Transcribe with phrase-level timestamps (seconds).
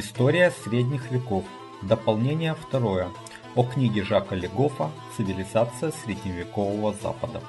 [0.00, 1.44] История средних веков.
[1.82, 3.08] Дополнение второе.
[3.56, 7.40] О книге Жака Легофа «Цивилизация средневекового Запада».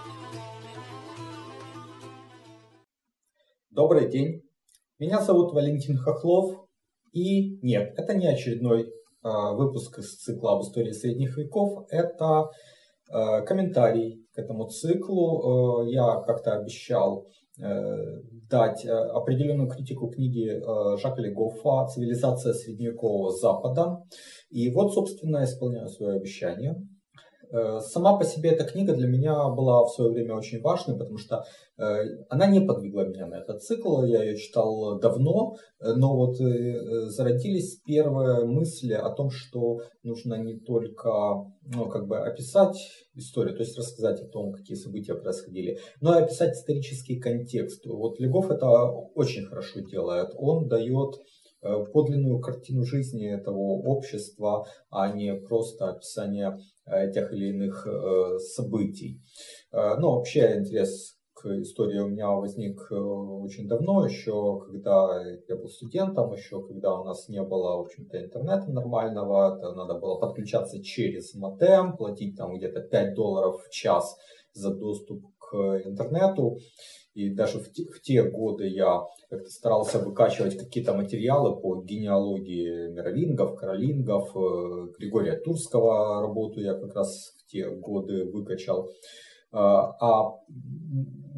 [3.69, 4.41] Добрый день.
[4.97, 6.65] Меня зовут Валентин Хохлов.
[7.11, 8.89] И нет, это не очередной э,
[9.21, 11.85] выпуск из цикла об истории средних веков.
[11.91, 12.49] Это
[13.13, 15.83] э, комментарий к этому циклу.
[15.85, 17.27] Э, я как-то обещал
[18.49, 24.03] дать э, определенную критику книги э, Жака Легофа «Цивилизация средневекового Запада».
[24.49, 26.75] И вот, собственно, исполняю свое обещание.
[27.51, 31.17] Э, сама по себе эта книга для меня была в свое время очень важной, потому
[31.17, 31.45] что
[31.77, 37.09] э, она не подвигла меня на этот цикл, я ее читал давно, но вот э,
[37.09, 41.09] зародились первые мысли о том, что нужно не только
[41.63, 42.77] ну, как бы описать
[43.15, 47.85] историю, то есть рассказать о том, какие события происходили, но и описать исторический контекст.
[47.87, 48.69] Вот Легов это
[49.15, 51.15] очень хорошо делает, он дает
[51.61, 56.78] Э, подлинную картину жизни этого общества, а не просто описание э,
[57.13, 59.21] тех или иных э, событий.
[59.71, 66.33] Но вообще интерес к истории у меня возник очень давно, еще когда я был студентом,
[66.33, 71.33] еще когда у нас не было, в общем-то, интернета нормального, это надо было подключаться через
[71.35, 74.17] модем, платить там где-то 5 долларов в час
[74.53, 76.57] за доступ к интернету.
[77.19, 82.87] И даже в те, в те годы я как-то старался выкачивать какие-то материалы по генеалогии
[82.93, 88.89] мировингов, каролингов, э, Григория Турского работу я как раз в те годы выкачал.
[89.51, 90.39] А, а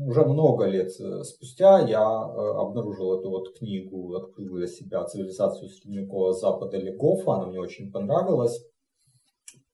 [0.06, 5.70] уже много лет э, спустя я э, обнаружил эту вот книгу, открыл для себя «Цивилизацию
[5.70, 8.64] средневекового Запада» Легофа, она мне очень понравилась.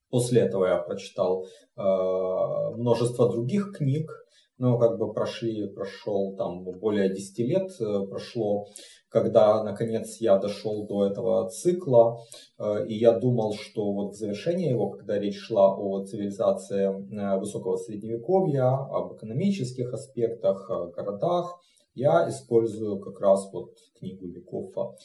[0.10, 4.10] После этого я прочитал множество других книг,
[4.58, 8.66] ну, как бы прошли, прошел там более 10 лет э, прошло,
[9.10, 12.20] когда наконец я дошел до этого цикла,
[12.58, 17.40] э, и я думал, что вот в завершении его, когда речь шла о цивилизации э,
[17.40, 21.60] высокого средневековья, об экономических аспектах, о городах,
[21.94, 24.96] я использую как раз вот книгу Ликофа.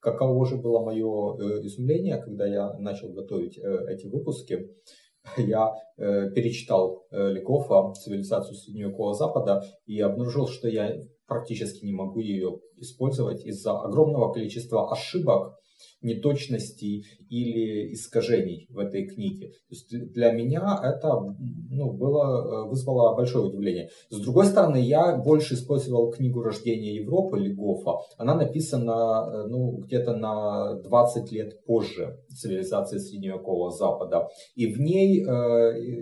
[0.00, 4.68] Каково же было мое изумление, когда я начал готовить эти выпуски,
[5.36, 10.94] я э, перечитал э, Ликофа «Цивилизацию Средневекового Запада» и обнаружил, что я
[11.26, 15.54] практически не могу ее использовать из-за огромного количества ошибок,
[16.02, 19.48] неточностей или искажений в этой книге.
[19.48, 21.20] То есть для меня это
[21.70, 23.88] ну, было, э, вызвало большое удивление.
[24.10, 27.98] С другой стороны, я больше использовал книгу «Рождение Европы» Легофа.
[28.18, 34.28] Она написана э, ну, где-то на 20 лет позже цивилизации Средневекового Запада.
[34.54, 35.24] И в ней э,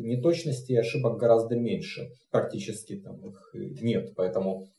[0.03, 2.09] неточностей и ошибок гораздо меньше.
[2.31, 4.15] Практически там их нет.
[4.17, 4.71] Поэтому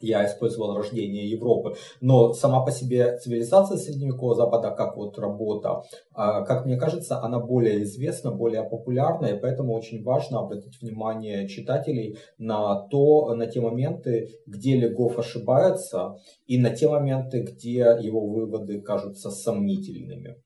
[0.00, 1.76] я использовал рождение Европы.
[2.00, 7.38] Но сама по себе цивилизация Средневекового Запада, как вот работа, а, как мне кажется, она
[7.38, 13.60] более известна, более популярна, и поэтому очень важно обратить внимание читателей на то, на те
[13.60, 16.16] моменты, где Легов ошибается,
[16.46, 20.36] и на те моменты, где его выводы кажутся сомнительными.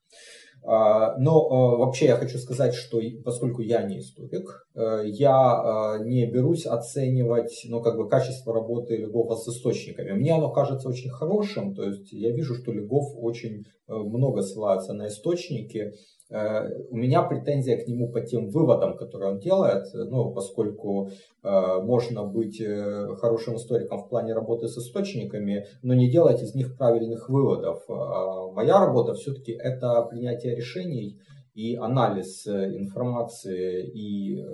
[0.66, 5.98] А, но а, вообще я хочу сказать, что поскольку я не историк, э, я а,
[5.98, 10.12] не берусь оценивать ну, как бы качество работы Легова с источниками.
[10.12, 14.94] Мне оно кажется очень хорошим, то есть я вижу, что Легов очень э, много ссылается
[14.94, 15.92] на источники,
[16.30, 21.10] у меня претензия к нему по тем выводам, которые он делает, ну, поскольку
[21.42, 26.54] э, можно быть э, хорошим историком в плане работы с источниками, но не делать из
[26.54, 27.82] них правильных выводов.
[27.88, 31.18] А моя работа все-таки это принятие решений,
[31.54, 34.44] и анализ э, информации и э,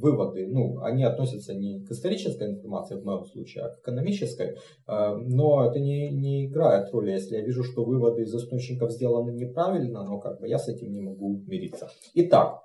[0.00, 4.56] выводы, ну, они относятся не к исторической информации в моем случае, а к экономической, э,
[4.86, 10.04] но это не, не играет роли, если я вижу, что выводы из источников сделаны неправильно,
[10.04, 11.88] но как бы я с этим не могу мириться.
[12.14, 12.60] Итак,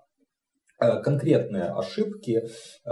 [0.77, 2.43] конкретные ошибки,
[2.85, 2.91] э,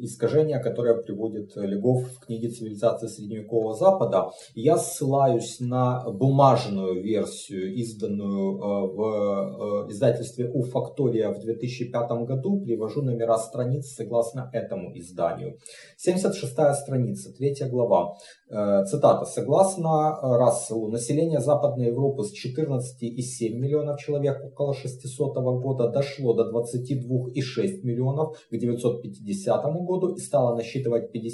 [0.00, 4.30] искажения, которые приводит Легов в книге «Цивилизация средневекового Запада».
[4.54, 12.60] Я ссылаюсь на бумажную версию, изданную э, в издательстве «У Фактория» в 2005 году.
[12.60, 15.58] Привожу номера страниц согласно этому изданию.
[15.98, 18.14] 76 страница, 3 глава.
[18.48, 19.24] Цитата.
[19.24, 26.85] Согласно Расселу, население Западной Европы с 14,7 миллионов человек около 600 года дошло до 20
[26.94, 31.26] 22,6 миллионов к 950 году и стала насчитывать 54,4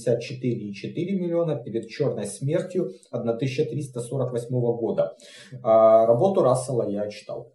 [1.12, 5.16] миллиона перед черной смертью 1348 года.
[5.62, 7.52] А, работу Рассела я читал.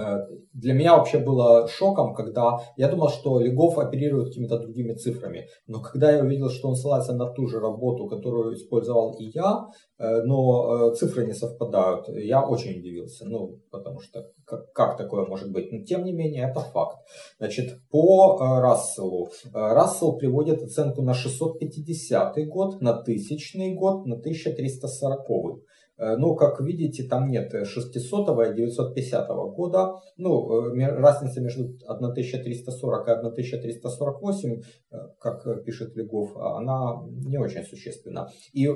[0.00, 5.46] Э, для меня вообще было шоком, когда я думал, что Легов оперирует какими-то другими цифрами.
[5.66, 9.66] Но когда я увидел, что он ссылается на ту же работу, которую использовал и я,
[9.98, 13.24] э, но э, цифры не совпадают, я очень удивился.
[13.28, 15.70] Ну, потому что как, как такое может быть?
[15.72, 16.98] Но тем не менее, это факт.
[17.38, 19.30] Значит, по Расселу.
[19.52, 25.60] Рассел приводит оценку на 650 год, на 1000 год, на 1340.
[26.00, 29.96] Э, ну, как видите, там нет 600 и 950 года.
[30.16, 38.28] Ну, э, разница между 1340 и 1348, э, как пишет Легов, она не очень существенна.
[38.52, 38.66] И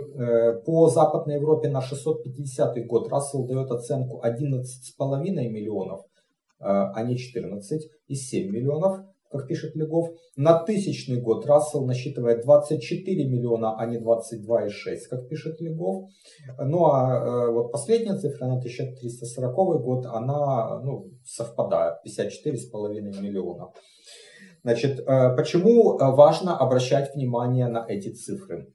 [0.67, 6.01] по Западной Европе на 650 год Рассел дает оценку 11,5 миллионов,
[6.59, 9.01] а не 14, и 7 миллионов
[9.35, 10.11] как пишет Легов.
[10.37, 14.71] На тысячный год Рассел насчитывает 24 миллиона, а не 22,6,
[15.11, 16.09] как пишет Легов.
[16.59, 23.73] Ну а э, вот последняя цифра на 1340 год, она ну, совпадает, 54,5 миллиона.
[24.63, 28.69] Значит, э, почему важно обращать внимание на эти цифры?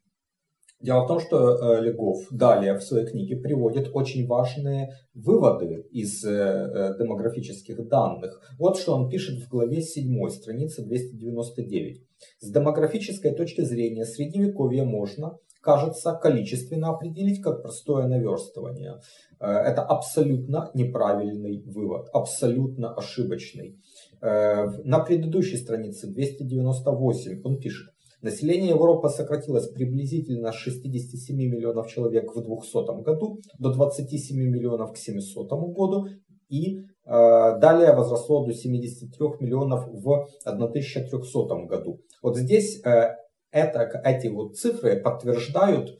[0.80, 1.36] Дело в том, что
[1.76, 8.40] э, Легов далее в своей книге приводит очень важные выводы из э, э, демографических данных.
[8.58, 12.02] Вот что он пишет в главе 7, страница 299.
[12.40, 19.00] С демографической точки зрения средневековье можно, кажется, количественно определить как простое наверстывание.
[19.38, 23.78] Это абсолютно неправильный вывод, абсолютно ошибочный.
[24.20, 27.90] На предыдущей странице 298 он пишет,
[28.22, 34.96] Население Европы сократилось приблизительно с 67 миллионов человек в 200 году до 27 миллионов к
[34.98, 36.08] 700 году
[36.50, 42.00] и э, далее возросло до 73 миллионов в 1300 году.
[42.22, 43.16] Вот здесь э,
[43.52, 45.98] это, эти вот цифры подтверждают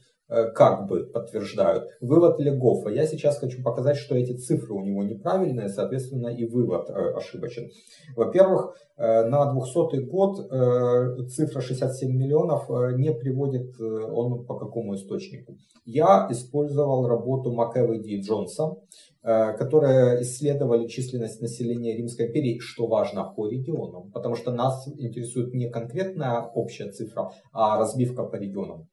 [0.55, 1.88] как бы подтверждают.
[2.00, 2.91] Вывод Легофа.
[2.91, 7.71] Я сейчас хочу показать, что эти цифры у него неправильные, соответственно и вывод э, ошибочен.
[8.17, 15.56] Во-первых, э, на 200 год цифра 67 миллионов не приводит он по какому источнику.
[15.85, 18.76] Я использовал работу Макэвиди и Джонса,
[19.23, 24.11] которые исследовали численность населения Римской империи, что важно, по регионам.
[24.12, 28.88] Потому что нас интересует не конкретная общая цифра, а разбивка по регионам.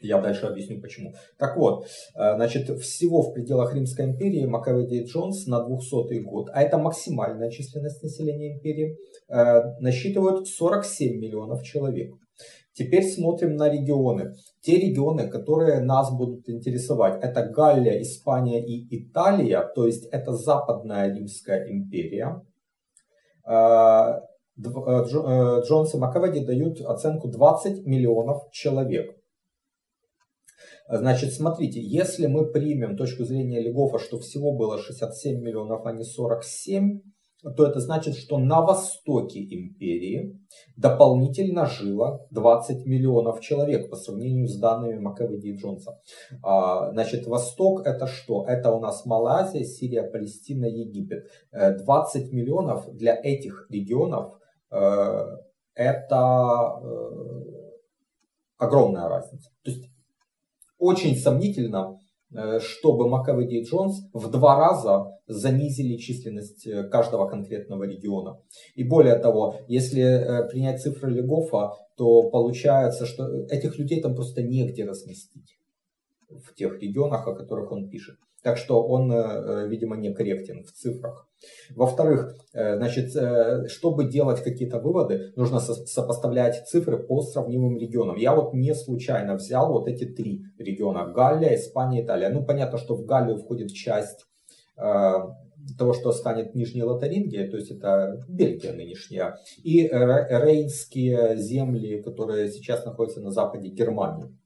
[0.00, 1.14] Я дальше объясню почему.
[1.38, 6.62] Так вот, э, значит, всего в пределах Римской империи Макаведи Джонс на 200 год, а
[6.62, 8.96] это максимальная численность населения империи,
[9.28, 12.14] э, насчитывают 47 миллионов человек.
[12.74, 14.34] Теперь смотрим на регионы.
[14.60, 21.14] Те регионы, которые нас будут интересовать, это Галлия, Испания и Италия, то есть это Западная
[21.14, 22.42] Римская империя.
[23.48, 24.20] Э,
[24.58, 29.15] Джонс и Макаведи дают оценку 20 миллионов человек.
[30.88, 36.04] Значит, смотрите, если мы примем точку зрения Легофа, что всего было 67 миллионов, а не
[36.04, 37.00] 47,
[37.54, 40.40] то это значит, что на востоке империи
[40.76, 46.00] дополнительно жило 20 миллионов человек по сравнению с данными Макаведи и Джонса.
[46.42, 48.44] А, значит, восток это что?
[48.46, 51.26] Это у нас Малайзия, Сирия, Палестина, Египет.
[51.52, 54.38] 20 э, миллионов для этих регионов
[54.70, 55.24] э,
[55.74, 57.42] это э,
[58.56, 59.50] огромная разница.
[59.62, 59.90] То есть
[60.78, 61.98] очень сомнительно,
[62.34, 68.38] э, чтобы Макаведи и Джонс в два раза занизили численность э, каждого конкретного региона.
[68.74, 74.42] И более того, если э, принять цифры Легофа, то получается, что этих людей там просто
[74.42, 75.55] негде разместить
[76.28, 78.16] в тех регионах, о которых он пишет.
[78.46, 81.28] Так что он, э, видимо, некорректен в цифрах.
[81.74, 88.14] Во-вторых, э, значит, э, чтобы делать какие-то выводы, нужно сопоставлять цифры по сравнимым регионам.
[88.14, 91.12] Я вот не случайно взял вот эти три региона.
[91.12, 92.28] Галлия, Испания, Италия.
[92.28, 94.24] Ну, понятно, что в Галлию входит часть
[94.76, 102.84] того, что станет Нижней Лотарингия, то есть это Бельгия нынешняя, и рейнские земли, которые сейчас
[102.84, 104.36] находятся на западе Германии.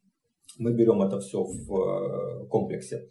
[0.59, 3.09] Мы берем это все в комплексе.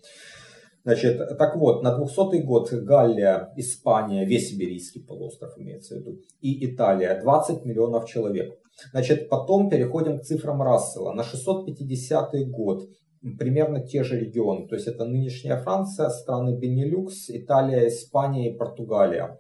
[0.83, 6.65] Значит, так вот, на 200 год Галлия, Испания, весь Иберийский полуостров имеется в виду, и
[6.65, 8.57] Италия 20 миллионов человек.
[8.91, 11.11] Значит, потом переходим к цифрам Рассела.
[11.13, 12.87] На 650 год
[13.37, 19.37] примерно те же регионы, то есть это нынешняя Франция, страны Бенилюкс, Италия, Испания и Португалия.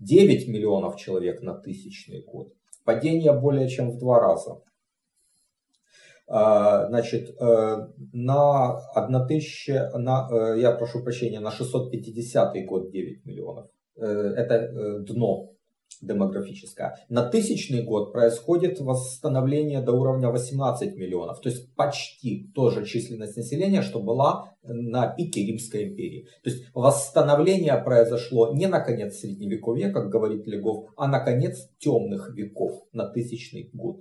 [0.00, 2.48] 9 миллионов человек на тысячный год.
[2.84, 4.60] Падение более чем в два раза.
[6.28, 7.76] А, значит, э,
[8.12, 13.66] на 1000, на, э, я прошу прощения, на 650 год 9 миллионов.
[13.96, 15.48] Э, это дно.
[16.00, 16.96] демографическая.
[17.08, 23.82] На тысячный год происходит восстановление до уровня 18 миллионов, то есть почти тоже численность населения,
[23.82, 26.26] что была на пике Римской империи.
[26.42, 32.34] То есть восстановление произошло не на конец средневековья, как говорит Легов, а на конец темных
[32.34, 34.00] веков, на тысячный год.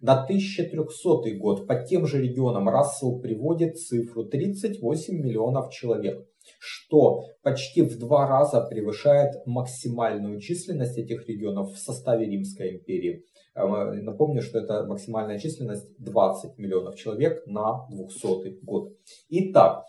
[0.00, 6.26] На 1300 год по тем же регионам Рассел приводит цифру 38 миллионов человек
[6.58, 13.24] что почти в два раза превышает максимальную численность этих регионов в составе Римской империи.
[13.54, 13.66] Э,
[14.02, 18.92] напомню, что это максимальная численность 20 миллионов человек на 200 год.
[19.28, 19.84] Итак,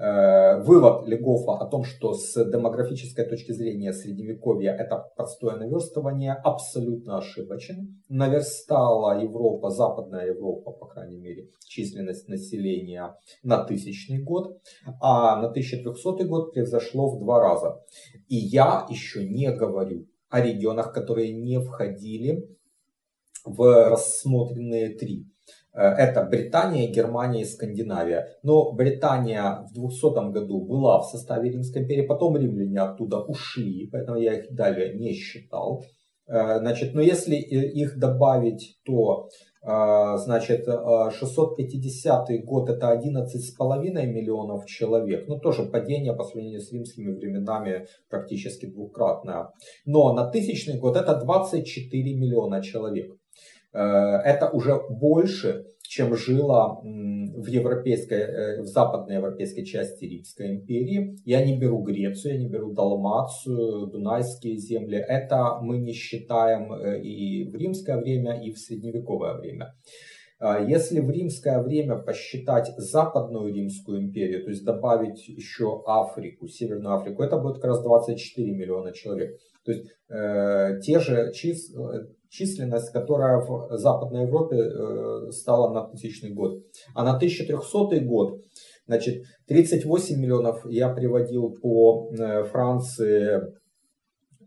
[0.00, 8.02] вывод Легофа о том, что с демографической точки зрения средневековья это простое наверстывание, абсолютно ошибочен.
[8.08, 14.58] Наверстала Европа, Западная Европа, по крайней мере, численность населения на тысячный год,
[15.02, 17.82] а на 1300 год превзошло в два раза.
[18.28, 22.48] И я еще не говорю о регионах, которые не входили
[23.44, 25.26] в рассмотренные три.
[25.72, 28.28] Э, это Британия, Германия и Скандинавия.
[28.42, 34.18] Но Британия в 200 году была в составе Римской империи, потом римляне оттуда ушли, поэтому
[34.18, 35.84] я их далее не считал.
[36.26, 39.28] Э, значит, но если их добавить, то
[39.62, 45.28] э, значит, 650 год это 11,5 миллионов человек.
[45.28, 49.50] Ну, тоже падение по сравнению с римскими временами практически двукратное.
[49.86, 53.19] Но на тысячный год это 24 миллиона человек.
[53.72, 53.78] Э,
[54.24, 61.16] это уже больше, чем жило в европейской, э, в западной европейской части Римской империи.
[61.24, 64.98] Я не беру Грецию, я не беру Далмацию, Дунайские земли.
[64.98, 69.74] Это мы не считаем э, и в римское время, и в средневековое время.
[70.66, 77.22] Если в римское время посчитать западную римскую империю, то есть добавить еще Африку, Северную Африку,
[77.22, 79.36] это будет как раз 24 миллиона человек.
[79.64, 86.30] То есть э, те же числа, численность, которая в Западной Европе э, стала на тысячный
[86.30, 86.62] год.
[86.94, 88.40] А на 1300 год,
[88.86, 93.40] значит, 38 миллионов я приводил по э, Франции,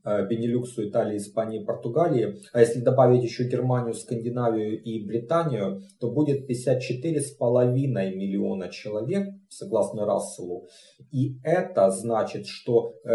[0.06, 2.38] э, Бенилюксу, Италии, Испании, Португалии.
[2.54, 10.68] А если добавить еще Германию, Скандинавию и Британию, то будет 54,5 миллиона человек, согласно Расселу.
[11.12, 13.10] И это значит, что э,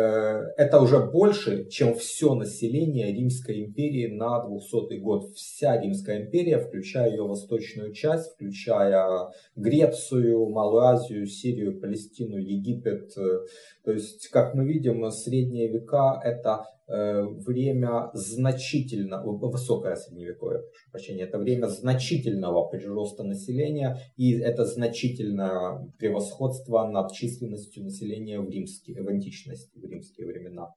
[0.57, 5.35] это уже больше, чем все население Римской империи на 200 год.
[5.35, 13.15] Вся Римская империя, включая ее восточную часть, включая Грецию, Малую Азию, Сирию, Палестину, Египет.
[13.85, 21.25] То есть, как мы видим, средние века это э, время значительно, высокое средневековье, прошу прощения,
[21.25, 29.09] это время значительного прироста населения и это значительное превосходство над численностью населения в, римские, в
[29.09, 30.73] античности, в римские времена.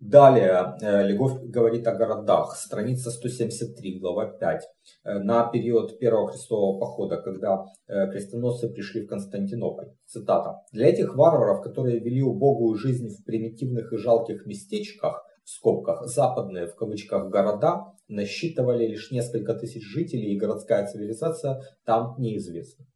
[0.00, 2.56] Далее э, Легов говорит о городах.
[2.56, 4.62] Страница 173, глава 5.
[5.04, 9.88] Э, на период первого крестового похода, когда э, крестоносцы пришли в Константинополь.
[10.06, 10.62] Цитата.
[10.72, 16.66] «Для этих варваров, которые вели убогую жизнь в примитивных и жалких местечках, в скобках западные
[16.66, 22.86] в кавычках города, насчитывали лишь несколько тысяч жителей, и городская цивилизация там неизвестна.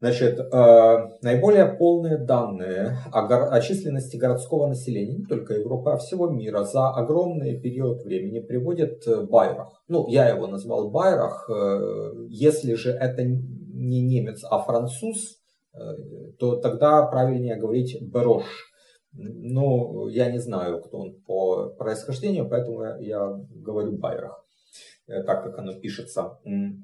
[0.00, 5.98] Значит, э, наиболее полные данные о, гор- о численности городского населения не только Европы, а
[5.98, 9.82] всего мира за огромный период времени приводит э, Байрах.
[9.88, 11.50] Ну, я его назвал Байрах.
[11.50, 15.36] Э, если же это не немец, а француз,
[15.74, 15.78] э,
[16.38, 18.44] то тогда правильнее говорить Берош.
[19.12, 24.39] Ну, я не знаю, кто он по происхождению, поэтому я говорю Байрах.
[25.10, 26.38] Э, так как оно пишется.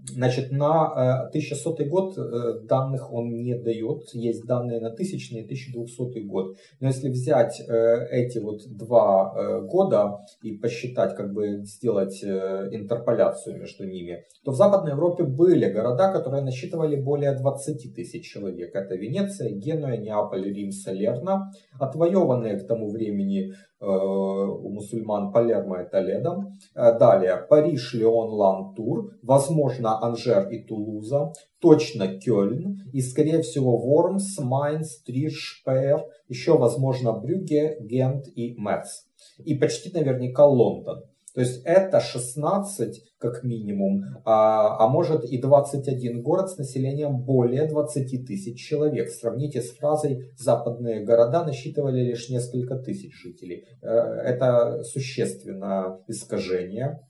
[0.06, 5.44] Значит, на 1100 э, год э, данных он не дает, есть данные на 1000 и
[5.44, 6.56] 1200 год.
[6.80, 14.24] Но если взять эти вот два года и посчитать, как бы сделать интерполяцию между ними,
[14.44, 18.74] то в Западной Европе были города, которые насчитывали более 20 тысяч человек.
[18.74, 23.52] Это Венеция, Генуя, Неаполь, Рим, Салерна, отвоеванные к тому времени
[23.88, 26.52] у мусульман Палермо и Толедо.
[26.74, 34.38] Э, далее Париж, Леон, Лантур, возможно Анжер и Тулуза, точно Кёльн и скорее всего Вормс,
[34.38, 39.02] Майнц, Триш, Шпеер, еще возможно Брюге, Гент и Метц.
[39.44, 41.04] И почти наверняка Лондон.
[41.36, 47.68] То есть это 16 как минимум, а, а может и 21 город с населением более
[47.68, 49.10] 20 тысяч человек.
[49.10, 53.66] Сравните с фразой «западные города насчитывали лишь несколько тысяч жителей».
[53.82, 57.00] Э, это существенное искажение.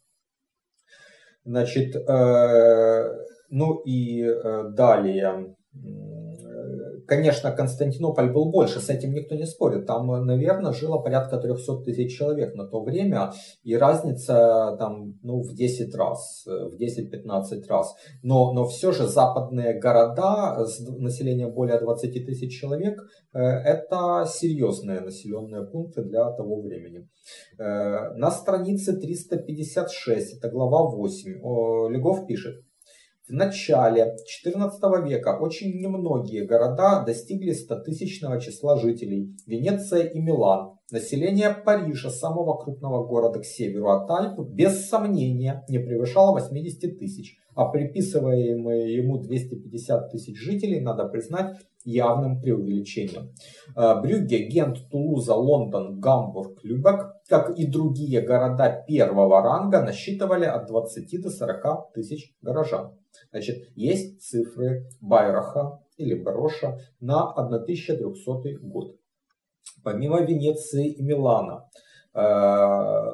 [1.45, 3.05] Значит, э,
[3.51, 5.55] ну и э, далее
[7.07, 9.87] Конечно, Константинополь был больше, с этим никто не спорит.
[9.87, 13.33] Там, наверное, жило порядка 300 тысяч человек на то время,
[13.63, 17.95] и разница там, ну, в 10 раз, в 10-15 раз.
[18.23, 23.01] Но, но все же западные города с населением более 20 тысяч человек,
[23.33, 27.09] э, это серьезные населенные пункты для того времени.
[27.59, 31.33] Э, на странице 356, это глава 8,
[31.93, 32.66] Легов пишет,
[33.29, 39.37] в начале XIV века очень немногие города достигли 100-тысячного числа жителей.
[39.47, 40.77] Венеция и Милан.
[40.93, 47.37] Население Парижа, самого крупного города к северу от Альп, без сомнения не превышало 80 тысяч,
[47.57, 53.33] а приписываемые ему 250 тысяч жителей, надо признать, явным преувеличением.
[53.77, 60.67] Э, Брюгге, Гент, Тулуза, Лондон, Гамбург, Любек, как и другие города первого ранга, насчитывали от
[60.69, 62.93] 20 до 40 тысяч горожан.
[63.31, 68.97] Значит, есть цифры Байраха или Бароша на 1300 год.
[69.83, 71.69] Помимо Венеции и Милана,
[72.15, 72.21] э,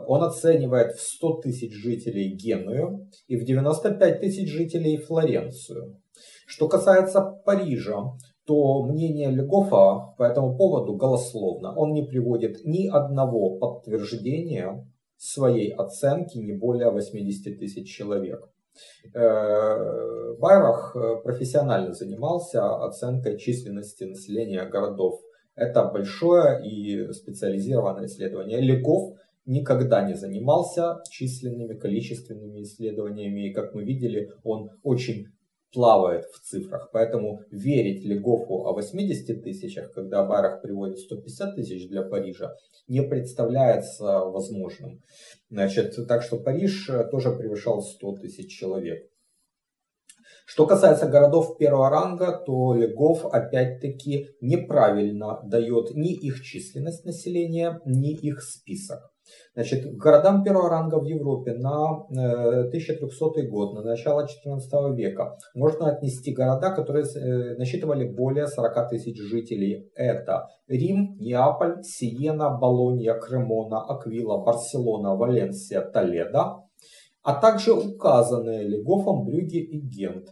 [0.07, 6.01] он оценивает в 100 тысяч жителей Геную и в 95 тысяч жителей Флоренцию.
[6.47, 8.13] Что касается Парижа,
[8.47, 11.75] то мнение Легофа по этому поводу голословно.
[11.75, 18.52] Он не приводит ни одного подтверждения своей оценки не более 80 тысяч человек.
[19.15, 25.21] Э, Байрах э, профессионально занимался оценкой численности населения городов.
[25.55, 28.61] Это большое и специализированное исследование.
[28.61, 29.15] Легов
[29.45, 33.49] никогда не занимался численными, количественными исследованиями.
[33.49, 35.27] И как мы видели, он очень
[35.73, 36.91] плавает в цифрах.
[36.93, 42.55] Поэтому верить Легофу о 80 тысячах, когда Байрах приводит 150 тысяч для Парижа,
[42.89, 45.03] не представляется возможным.
[45.51, 49.09] Значит, так что Париж э, тоже превышал 100 тысяч человек.
[50.45, 58.13] Что касается городов первого ранга, то Легов опять-таки неправильно дает ни их численность населения, ни
[58.13, 59.12] их список.
[59.55, 65.91] Значит, городам первого ранга в Европе на 1300 э, год, на начало 14 века, можно
[65.91, 69.91] отнести города, которые э, насчитывали более 40 тысяч жителей.
[69.95, 76.63] Это Рим, Неаполь, Сиена, Болонья, Кремона, Аквила, Барселона, Валенсия, Толедо,
[77.23, 80.29] а также указанные Легофом Брюги и Гент.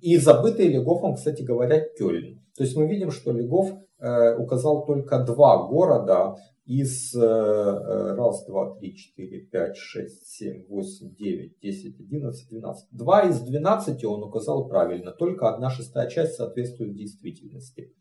[0.00, 2.40] И забытые Легофом, кстати говоря, Кёльн.
[2.56, 6.36] То есть мы видим, что Легов э, указал только два города,
[6.68, 12.88] из э, э, раз, два, три, четыре, пять, шесть, семь, восемь, девять, десять, одиннадцать, двенадцать.
[12.92, 17.94] Два из двенадцати он указал правильно, только одна шестая часть соответствует действительности.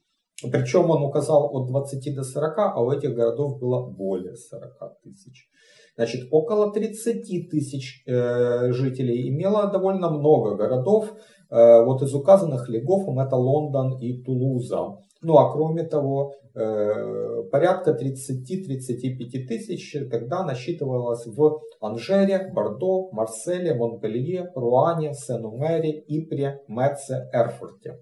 [0.51, 5.49] Причем он указал от 20 до 40, а у этих городов было более 40 тысяч.
[5.95, 11.11] Значит, около 30 тысяч э, жителей имело довольно много городов.
[11.49, 14.97] Э, вот из указанных Легофом это Лондон и Тулуза.
[15.21, 24.51] Ну а кроме того, э, порядка 30-35 тысяч тогда насчитывалось в Анжере, Бордо, Марселе, Монпелье,
[24.55, 27.99] Руане, Сен-Умере, Ипре, Меце, Эрфурте.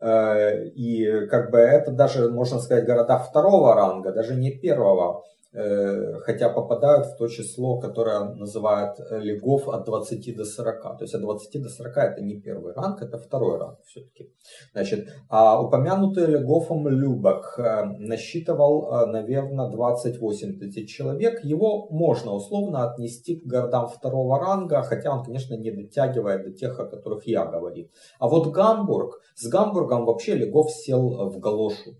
[0.00, 5.24] Э, и как бы это даже, можно сказать, города второго ранга, даже не первого.
[5.56, 10.82] Э, хотя попадают в то число, которое называют э, легов от 20 до 40.
[10.82, 14.32] То есть от 20 до 40 это не первый ранг, это второй ранг все-таки.
[14.72, 21.44] Значит, а упомянутый легофом Любек э, насчитывал, наверное, 28 тысяч человек.
[21.44, 26.80] Его можно условно отнести к городам второго ранга, хотя он, конечно, не дотягивает до тех,
[26.80, 27.88] о которых я говорил.
[28.18, 31.92] А вот Гамбург, с Гамбургом вообще Легов сел в галошу.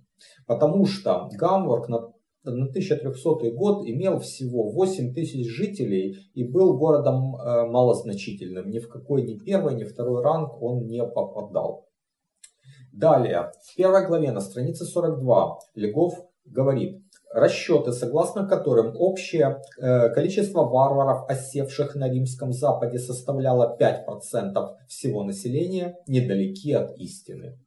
[0.46, 2.14] Потому что Гамбург на
[2.44, 8.70] 1300 год имел всего 8 тысяч жителей и был городом э, малозначительным.
[8.70, 11.88] Ни в какой ни первый, ни второй ранг он не попадал.
[12.92, 17.02] Далее, в первой главе на странице 42 Легов говорит,
[17.34, 25.96] расчеты, согласно которым общее э, количество варваров, осевших на Римском Западе, составляло 5% всего населения,
[26.06, 27.58] недалеки от истины.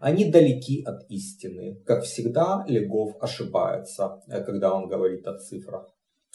[0.00, 1.80] Они далеки от истины.
[1.86, 5.88] Как всегда, Легов ошибается, э, когда он говорит о цифрах.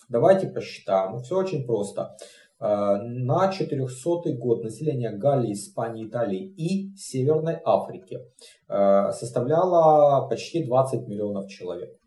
[0.09, 1.19] Давайте посчитаем.
[1.19, 2.15] Все очень просто.
[2.59, 8.19] Э, на 400 год население Галлии, Испании, Италии и Северной Африки
[8.67, 11.97] э, составляло почти 20 миллионов человек.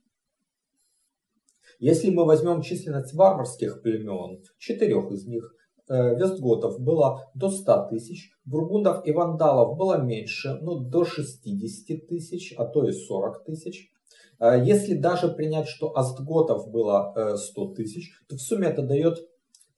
[1.79, 5.55] Если мы возьмем численность варварских племен, четырех из них,
[5.91, 12.65] вестготов было до 100 тысяч, бургундов и вандалов было меньше, ну до 60 тысяч, а
[12.65, 13.91] то и 40 тысяч.
[14.41, 19.19] Э, если даже принять, что астготов было 100 э, тысяч, то в сумме это дает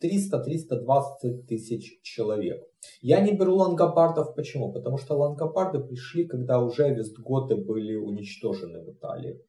[0.03, 2.65] 300-320 тысяч человек.
[3.01, 4.73] Я не беру лангобардов, почему?
[4.73, 9.41] Потому что лангобарды пришли, когда уже вестготы были уничтожены в Италии.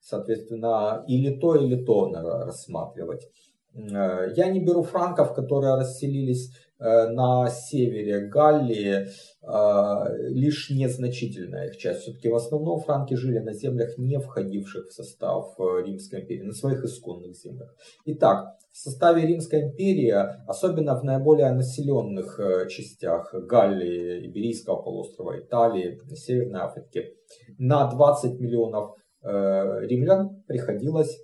[0.00, 3.28] Соответственно, или то, или то надо рассматривать.
[3.74, 11.76] Э, я не беру франков, которые расселились э, на севере Галлии, э, лишь незначительная их
[11.76, 12.02] часть.
[12.02, 16.84] Все-таки в основном франки жили на землях, не входивших в состав Римской империи, на своих
[16.84, 17.74] исконных землях.
[18.04, 20.14] Итак, в составе Римской империи,
[20.48, 27.14] особенно в наиболее населенных частях Галлии, Иберийского полуострова, Италии, Северной Африки,
[27.58, 31.18] на 20 миллионов римлян приходилось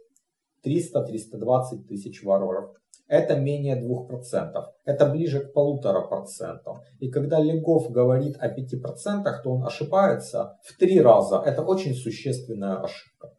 [0.65, 2.75] 300-320 тысяч варваров.
[3.07, 4.53] Это менее 2%.
[4.85, 6.79] Это ближе к полутора процентам.
[7.01, 11.43] И когда Легов говорит о 5%, то он ошибается в три раза.
[11.45, 13.33] Это очень существенная ошибка.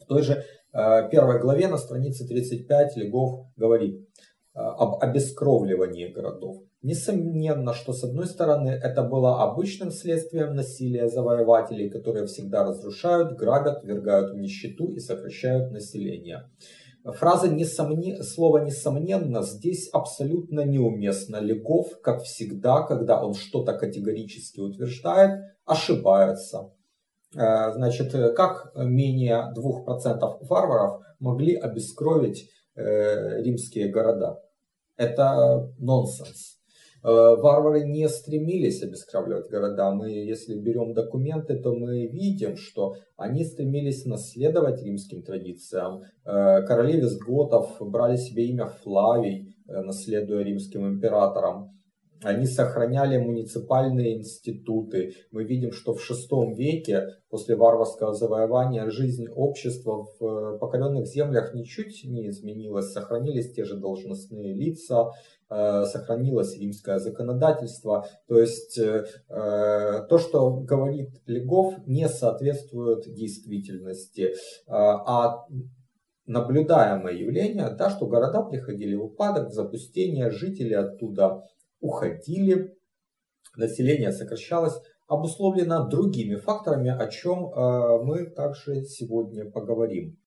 [0.00, 4.06] В той же э, первой главе на странице 35 Легов говорит
[4.56, 6.56] об обескровливании городов.
[6.82, 13.84] Несомненно, что с одной стороны это было обычным следствием насилия завоевателей, которые всегда разрушают, грабят,
[13.84, 16.48] вергают в нищету и сокращают население.
[17.04, 18.22] Фраза несомне...
[18.22, 21.36] слово «несомненно» здесь абсолютно неуместно.
[21.36, 26.72] Легов, как всегда, когда он что-то категорически утверждает, ошибается.
[27.34, 34.40] Э, значит, как менее 2% варваров могли обескровить э, римские города?
[34.96, 36.56] Это нонсенс.
[37.06, 39.92] Э, варвары не стремились обескровливать города.
[39.92, 46.02] Мы, если берем документы, то мы видим, что они стремились наследовать римским традициям.
[46.24, 51.70] Э, короли визготов брали себе имя Флавий, э, наследуя римским императорам.
[52.26, 55.14] Они сохраняли муниципальные институты.
[55.30, 62.04] Мы видим, что в VI веке, после варварского завоевания, жизнь общества в покоренных землях ничуть
[62.04, 62.92] не изменилась.
[62.92, 65.12] Сохранились те же должностные лица,
[65.48, 68.08] Э, сохранилось римское законодательство.
[68.26, 74.34] То есть э, э, то, что говорит Легов, не соответствует действительности.
[74.66, 75.46] А
[76.26, 81.44] наблюдаемое явление, да, что города приходили в упадок, в запустение, жители оттуда
[81.86, 82.76] уходили,
[83.56, 84.74] население сокращалось,
[85.06, 87.52] обусловлено другими факторами, о чем
[88.04, 90.18] мы также сегодня поговорим.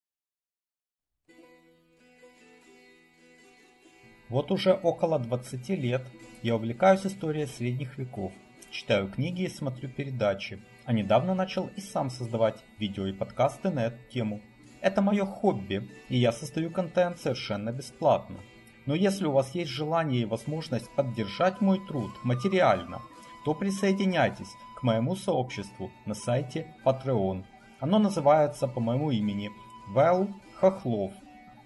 [4.28, 6.02] Вот уже около 20 лет
[6.42, 8.32] я увлекаюсь историей средних веков,
[8.70, 13.86] читаю книги и смотрю передачи, а недавно начал и сам создавать видео и подкасты на
[13.86, 14.40] эту тему.
[14.80, 18.38] Это мое хобби, и я создаю контент совершенно бесплатно.
[18.86, 23.02] Но если у вас есть желание и возможность поддержать мой труд материально,
[23.44, 27.44] то присоединяйтесь к моему сообществу на сайте Patreon.
[27.80, 29.50] Оно называется по моему имени
[29.88, 30.28] Вэл
[30.60, 31.12] Хохлов.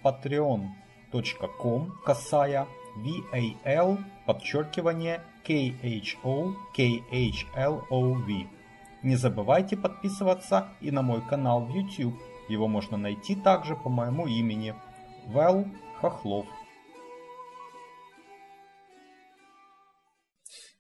[0.03, 0.68] Patreon
[1.14, 8.46] patreon.com косая VAL подчеркивание KHO KHLOV.
[9.03, 12.14] Не забывайте подписываться и на мой канал в YouTube.
[12.48, 14.74] Его можно найти также по моему имени
[15.27, 15.66] Вэл
[16.00, 16.46] Хохлов.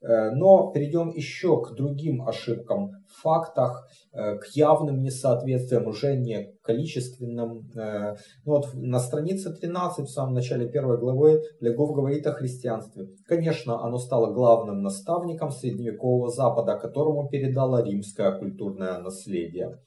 [0.06, 7.70] Но перейдем еще к другим ошибкам в фактах, э, к явным несоответствиям, уже не количественным.
[7.76, 13.08] Э, ну вот на странице 13, в самом начале первой главы, Легов говорит о христианстве.
[13.26, 19.78] Конечно, оно стало главным наставником средневекового Запада, которому передало римское культурное наследие.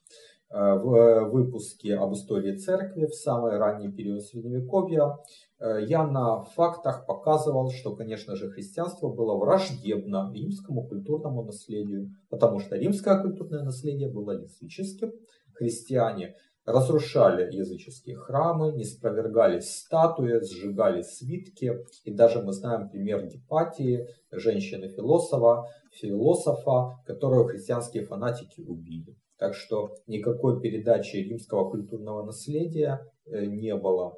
[0.49, 7.72] В выпуске об истории церкви в самый ранний период Средневековья Э, я на фактах показывал,
[7.72, 14.32] что, конечно же, христианство было враждебно римскому культурному наследию, потому что римское культурное наследие было
[14.32, 15.12] языческим.
[15.54, 16.36] Христиане
[16.67, 21.74] разрушали языческие храмы, не спровергались статуи, сжигали свитки.
[22.04, 29.15] И даже мы знаем пример Гепатии, женщины-философа, философа, которую христианские фанатики убили.
[29.39, 34.15] Так что никакой передачи римского культурного наследия э, не было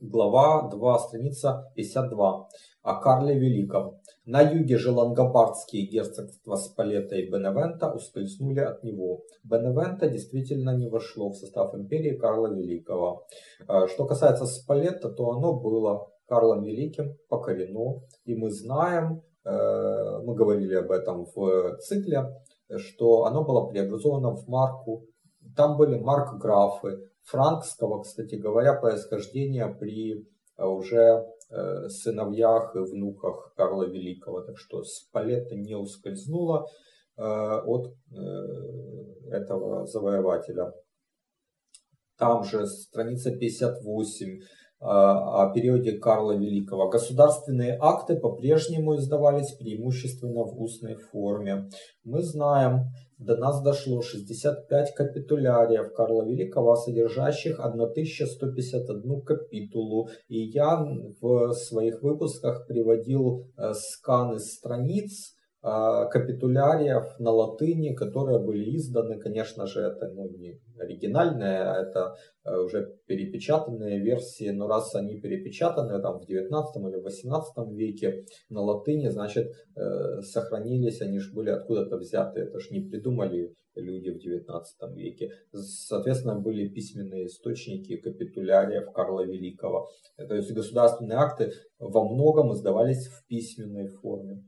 [0.00, 2.48] глава 2, страница 52,
[2.82, 3.98] о Карле Великом.
[4.24, 9.22] На юге же лангобардские герцогства Спалета и Беневента ускользнули от него.
[9.44, 13.26] Беневента действительно не вошло в состав империи Карла Великого.
[13.66, 18.00] А, что касается Спалета, то оно было Карлом Великим покорено.
[18.24, 22.24] И мы знаем, э, мы говорили об этом в цикле,
[22.76, 25.04] что оно было преобразовано в марку.
[25.56, 33.84] Там были марк-графы, франкского, кстати говоря, происхождения при э, уже э, сыновьях и внуках Карла
[33.84, 34.42] Великого.
[34.42, 36.66] Так что Спалетта не ускользнула
[37.16, 37.94] э, от
[39.30, 40.72] этого завоевателя.
[42.16, 44.40] Там же страница 58.
[44.80, 46.88] О периоде Карла Великого.
[46.88, 51.68] Государственные акты по-прежнему издавались преимущественно в устной форме.
[52.02, 52.86] Мы знаем,
[53.18, 60.08] до нас дошло 65 капитуляриев Карла Великого, содержащих 1151 капитулу.
[60.28, 60.82] И я
[61.20, 69.80] в своих выпусках приводил э, сканы страниц, капитуляриев на латыни, которые были изданы, конечно же,
[69.80, 76.20] это ну, не оригинальные, а это э, уже перепечатанные версии, но раз они перепечатаны там
[76.20, 82.40] в 19 или 18 веке на латыни, значит, э, сохранились, они же были откуда-то взяты,
[82.40, 85.30] это же не придумали люди в 19 веке.
[85.52, 89.88] Соответственно, были письменные источники капитуляриев Карла Великого.
[90.16, 94.42] То есть государственные акты во многом издавались в письменной форме.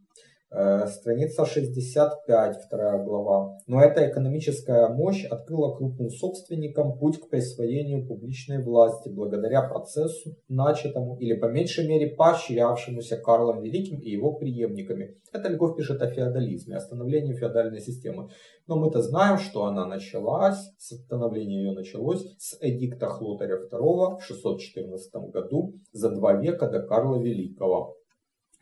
[0.54, 3.56] Э, страница 65, вторая глава.
[3.66, 11.16] Но эта экономическая мощь открыла крупным собственникам путь к присвоению публичной власти благодаря процессу, начатому
[11.16, 15.16] или по меньшей мере поощрявшемуся Карлом Великим и его преемниками.
[15.32, 18.28] Это Льгов пишет о феодализме, о становлении феодальной системы.
[18.66, 25.14] Но мы-то знаем, что она началась, становление ее началось с эдикта Хлотаря II в 614
[25.32, 27.96] году за два века до Карла Великого.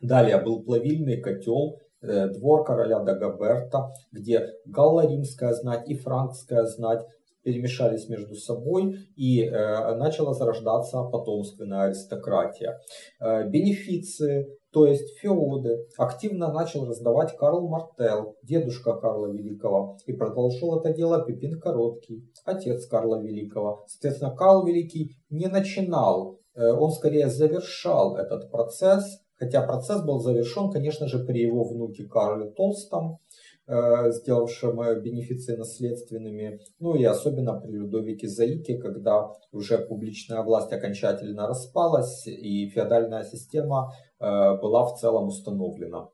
[0.01, 7.05] Далее был плавильный котел, э, двор короля Дагоберта, где галло-римская знать и франкская знать
[7.43, 12.79] перемешались между собой и э, начала зарождаться потомственная аристократия.
[13.19, 20.79] Э, бенефиции, то есть феоды, активно начал раздавать Карл Мартел, дедушка Карла Великого, и продолжил
[20.79, 23.83] это дело Пипин Короткий, отец Карла Великого.
[23.87, 30.69] Соответственно, Карл Великий не начинал, э, он скорее завершал этот процесс, Хотя процесс был завершен,
[30.69, 33.17] конечно же, при его внуке Карле Толстом,
[33.65, 40.71] э, сделавшем э, бенефиции наследственными, ну и особенно при Людовике Заике, когда уже публичная власть
[40.71, 44.25] окончательно распалась и феодальная система э,
[44.61, 46.09] была в целом установлена.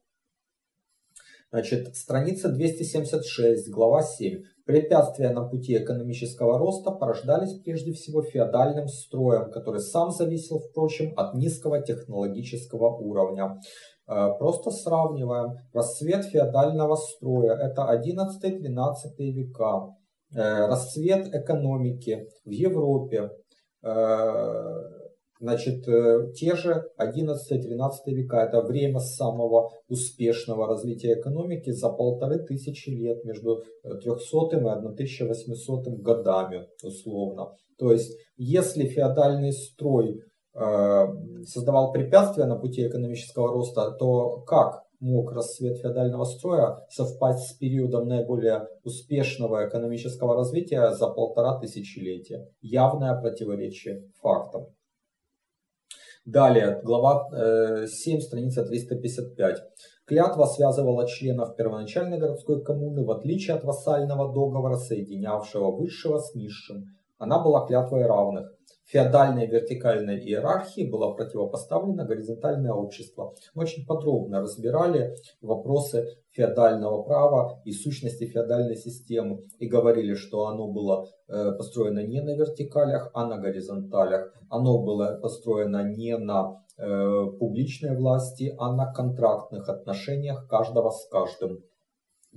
[1.50, 4.44] Значит, страница 276, глава 7.
[4.66, 11.36] Препятствия на пути экономического роста порождались прежде всего феодальным строем, который сам зависел, впрочем, от
[11.36, 13.62] низкого технологического уровня.
[14.10, 15.54] Э, просто сравниваем.
[15.72, 19.96] Расцвет феодального строя– это 11-12 века.
[20.36, 23.32] Э, расцвет экономики в Европе
[23.84, 24.97] э,
[25.40, 32.90] Значит, э, те же 11-13 века, это время самого успешного развития экономики за полторы тысячи
[32.90, 37.56] лет, между 300 и 1800 годами, условно.
[37.78, 40.24] То есть, если феодальный строй
[40.56, 41.08] э,
[41.46, 48.08] создавал препятствия на пути экономического роста, то как мог расцвет феодального строя совпасть с периодом
[48.08, 52.48] наиболее успешного экономического развития за полтора тысячелетия?
[52.62, 54.68] Явное противоречие фактам.
[56.28, 57.30] Далее, глава
[57.88, 59.64] 7, э, страница 355.
[60.06, 66.84] Клятва связывала членов первоначальной городской коммуны в отличие от вассального договора, соединявшего высшего с низшим.
[67.18, 68.57] Она была клятвой равных
[68.88, 73.36] феодальной вертикальной иерархии было противопоставлено горизонтальное общество.
[73.54, 80.68] Мы очень подробно разбирали вопросы феодального права и сущности феодальной системы и говорили, что оно
[80.68, 84.34] было э, построено не на вертикалях, а на горизонталях.
[84.50, 91.64] Оно было построено не на э, публичной власти, а на контрактных отношениях каждого с каждым.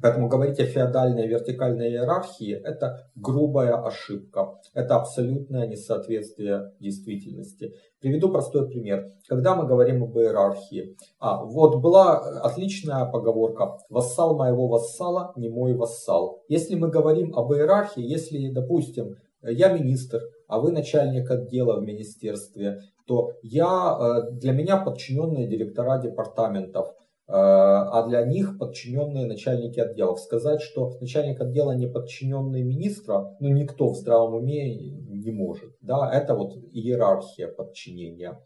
[0.03, 7.75] Поэтому говорить о феодальной вертикальной иерархии– это грубая ошибка, это абсолютное несоответствие действительности.
[8.01, 9.11] Приведу простой пример.
[9.29, 15.75] Когда мы говорим об иерархии, а, вот была отличная поговорка «вассал моего вассала не мой
[15.75, 16.43] вассал».
[16.49, 22.81] Если мы говорим об иерархии, если, допустим, я министр, а вы начальник отдела в министерстве,
[23.07, 30.21] то я, э, для меня подчиненные директора департаментов– Э, а для них подчиненные начальники отделов.
[30.21, 35.77] Сказать, что начальник отдела не подчиненный министра, ну никто в здравом уме не может.
[35.81, 36.11] Да?
[36.13, 38.41] Это вот иерархия подчинения.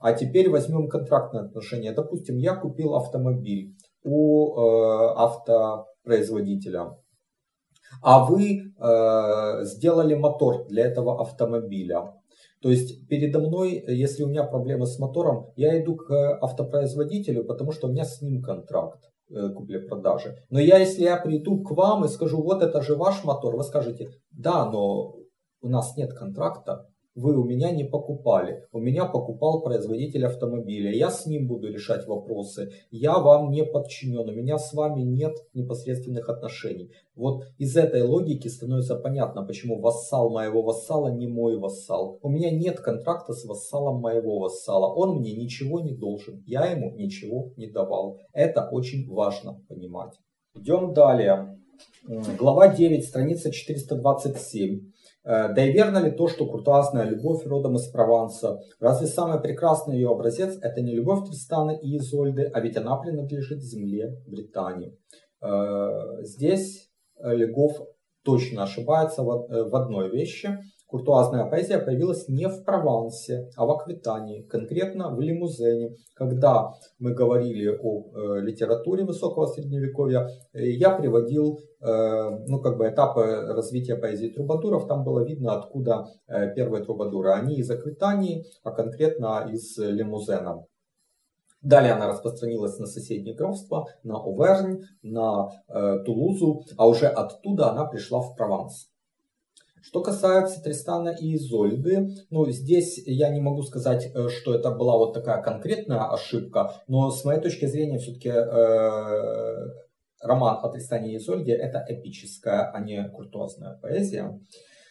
[0.00, 1.92] А теперь возьмем контрактное отношение.
[1.92, 3.74] Допустим, я купил автомобиль
[4.04, 6.96] у э, автопроизводителя,
[8.02, 12.14] а вы э, сделали мотор для этого автомобиля.
[12.60, 17.72] То есть передо мной, если у меня проблемы с мотором, я иду к автопроизводителю, потому
[17.72, 20.36] что у меня с ним контракт э, купли-продажи.
[20.50, 23.62] Но я, если я приду к вам и скажу, вот это же ваш мотор, вы
[23.62, 25.14] скажете, да, но
[25.60, 28.64] у нас нет контракта, вы у меня не покупали.
[28.72, 30.92] У меня покупал производитель автомобиля.
[30.92, 32.70] Я с ним буду решать вопросы.
[32.90, 34.28] Я вам не подчинен.
[34.28, 36.92] У меня с вами нет непосредственных отношений.
[37.16, 42.20] Вот из этой логики становится понятно, почему вассал моего вассала не мой вассал.
[42.22, 44.86] У меня нет контракта с вассалом моего вассала.
[44.86, 46.44] Он мне ничего не должен.
[46.46, 48.20] Я ему ничего не давал.
[48.32, 50.14] Это очень важно понимать.
[50.54, 51.58] Идем далее.
[52.38, 54.80] Глава 9, страница 427.
[55.28, 58.60] Э, да и верно ли то, что куртуазная любовь родом из Прованса?
[58.80, 63.62] Разве самый прекрасный ее образец– это не любовь Тристана и Изольды, а ведь она принадлежит
[63.62, 64.96] земле Британии?
[65.42, 66.88] Э, здесь
[67.22, 67.72] Легов
[68.24, 75.14] точно ошибается в одной вещи– Куртуазная поэзия появилась не в Провансе, а в Аквитании, конкретно
[75.14, 75.94] в Лимузене.
[76.14, 82.88] Когда мы говорили о э, литературе высокого средневековья, э, я приводил э, ну, как бы
[82.88, 84.86] этапы развития поэзии трубадуров.
[84.86, 87.32] Там было видно, откуда э, первые трубадуры.
[87.32, 90.64] Они из Аквитании, а конкретно из Лимузена.
[91.60, 97.84] Далее она распространилась на соседние графства, на Овернь, на э, Тулузу, а уже оттуда она
[97.84, 98.88] пришла в Прованс.
[99.82, 104.96] Что касается Тристана и Изольды, ну, здесь я не могу сказать, э, что это была
[104.96, 109.66] вот такая конкретная ошибка, но с моей точки зрения все-таки э,
[110.22, 114.40] роман о Тристане и Изольде это эпическая, а не куртуазная поэзия.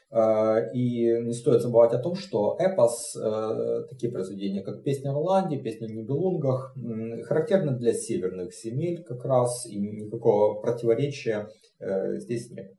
[0.10, 3.14] Э, и не стоит забывать о том, что эпос,
[3.90, 6.76] такие произведения, как «Песня Ирландии», «Песня о Нибелунгах»,
[7.26, 12.72] характерны для северных земель как раз, и никакого противоречия здесь нет.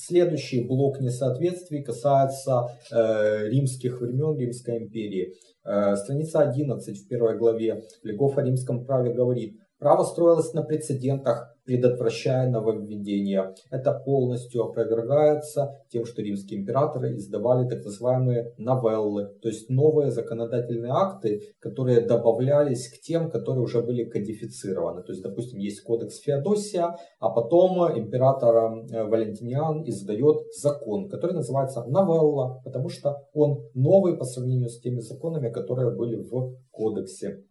[0.00, 5.34] Следующий блок несоответствий касается э, римских времен, Римской империи.
[5.64, 11.54] Э, страница 11 в первой главе Легов о римском праве говорит, право строилось на прецедентах,
[11.64, 13.54] предотвращая нововведения.
[13.70, 20.92] Это полностью опровергается тем, что римские императоры издавали так называемые новеллы, то есть новые законодательные
[20.92, 25.02] акты, которые добавлялись к тем, которые уже были кодифицированы.
[25.02, 31.84] То есть, допустим, есть кодекс Феодосия, а потом император э, Валентиниан издает закон, который называется
[31.84, 37.44] новелла, потому что он новый по сравнению с теми законами, которые были в кодексе.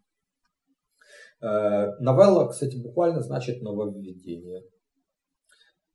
[1.41, 4.63] Э, новелла, кстати, буквально значит нововведение.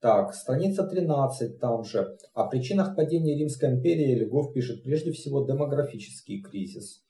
[0.00, 2.16] Так, страница 13 там же.
[2.34, 7.02] О причинах падения Римской империи Легов пишет прежде всего демографический кризис.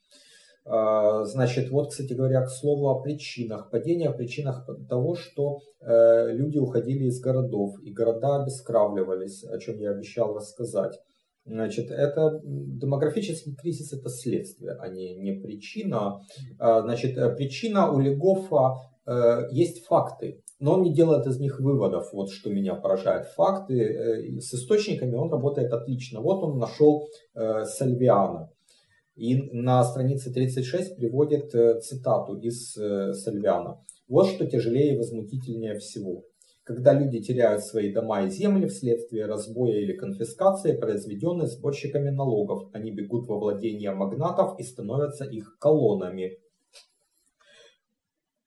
[0.65, 3.71] Э, значит, вот, кстати говоря, к слову о причинах.
[3.71, 9.79] Падения, о причинах того, что э, люди уходили из городов, и города обескравливались, о чем
[9.79, 10.99] я обещал рассказать.
[11.45, 16.21] Значит, это демографический кризис это следствие, а не, не причина.
[16.59, 18.77] А, значит, э, причина у Легофа
[19.07, 22.13] э, есть факты, но он не делает из них выводов.
[22.13, 23.27] Вот что меня поражает.
[23.35, 26.21] Факты э, с источниками он работает отлично.
[26.21, 28.49] Вот он нашел э, Сальвиана.
[29.17, 33.85] И на странице 36 приводит э, цитату из э, Сальвиана.
[34.07, 36.23] Вот что тяжелее и возмутительнее всего
[36.65, 42.71] когда люди теряют свои дома и земли вследствие разбоя или конфискации, произведенной сборщиками налогов.
[42.73, 46.39] Они бегут во владение магнатов и становятся их колоннами.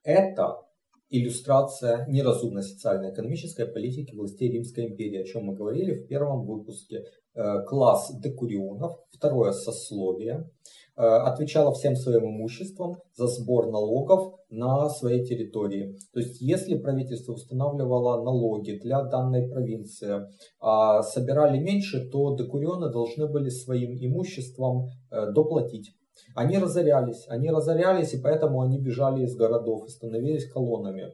[0.04, 0.62] Это
[1.10, 7.06] иллюстрация неразумной социально-экономической политики властей Римской империи, о чем мы говорили в первом выпуске.
[7.34, 10.50] Э, класс декурионов, второе сословие,
[10.96, 15.98] э, отвечало всем своим имуществом за сбор налогов на своей территории.
[16.14, 20.28] То есть, если правительство устанавливало налоги для данной провинции,
[20.60, 25.96] а собирали меньше, то декурионы должны были своим имуществом э, доплатить.
[26.36, 31.12] Они разорялись, они разорялись, и поэтому они бежали из городов и становились колоннами.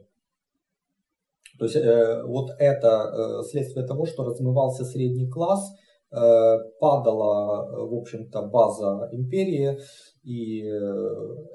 [1.58, 5.72] То есть э, вот это э, следствие того, что размывался средний класс,
[6.14, 9.78] Э, падала, э, в общем-то, база империи,
[10.22, 10.72] и э,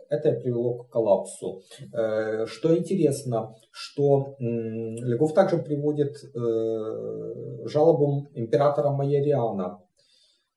[0.10, 1.62] это привело к коллапсу.
[2.46, 6.16] Что интересно, что Легов также приводит
[7.70, 9.82] жалобу императора Майориана,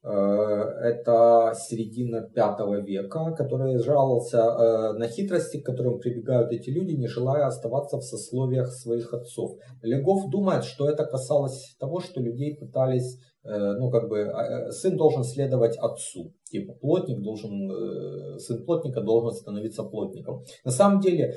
[0.02, 7.46] это середина пятого века, который жаловался на хитрости, к которым прибегают эти люди, не желая
[7.46, 9.58] оставаться в сословиях своих отцов.
[9.82, 14.70] Легов думает, что это касалось того, что людей пытались Э, ну, как бы, а, э,
[14.70, 16.34] сын должен следовать отцу.
[16.44, 20.42] Типа, плотник должен, э, сын плотника должен становиться плотником.
[20.64, 21.34] На самом деле,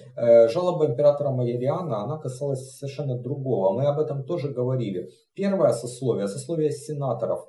[0.50, 3.74] жалоба императора Майориана, она касалась совершенно другого.
[3.74, 5.10] Мы об этом тоже говорили.
[5.34, 7.46] Первое сословие, сословие сенаторов,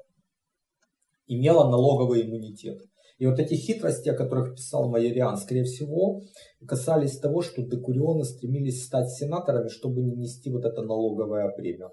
[1.27, 2.79] имело налоговый иммунитет.
[3.19, 6.23] И вот эти хитрости, о которых писал Майориан, скорее всего,
[6.67, 11.91] касались того, что декурионы стремились стать сенаторами, чтобы не нести вот это налоговое бремя.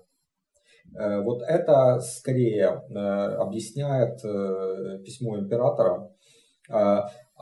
[0.97, 4.21] Э, вот это скорее объясняет
[5.03, 6.09] письмо императора.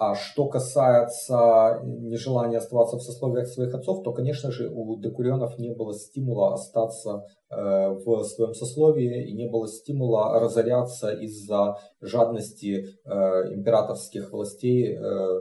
[0.01, 5.73] А что касается нежелания оставаться в сословиях своих отцов, то, конечно же, у декурионов не
[5.73, 14.97] было стимула остаться в своем сословии и не было стимула разоряться из-за жадности императорских властей,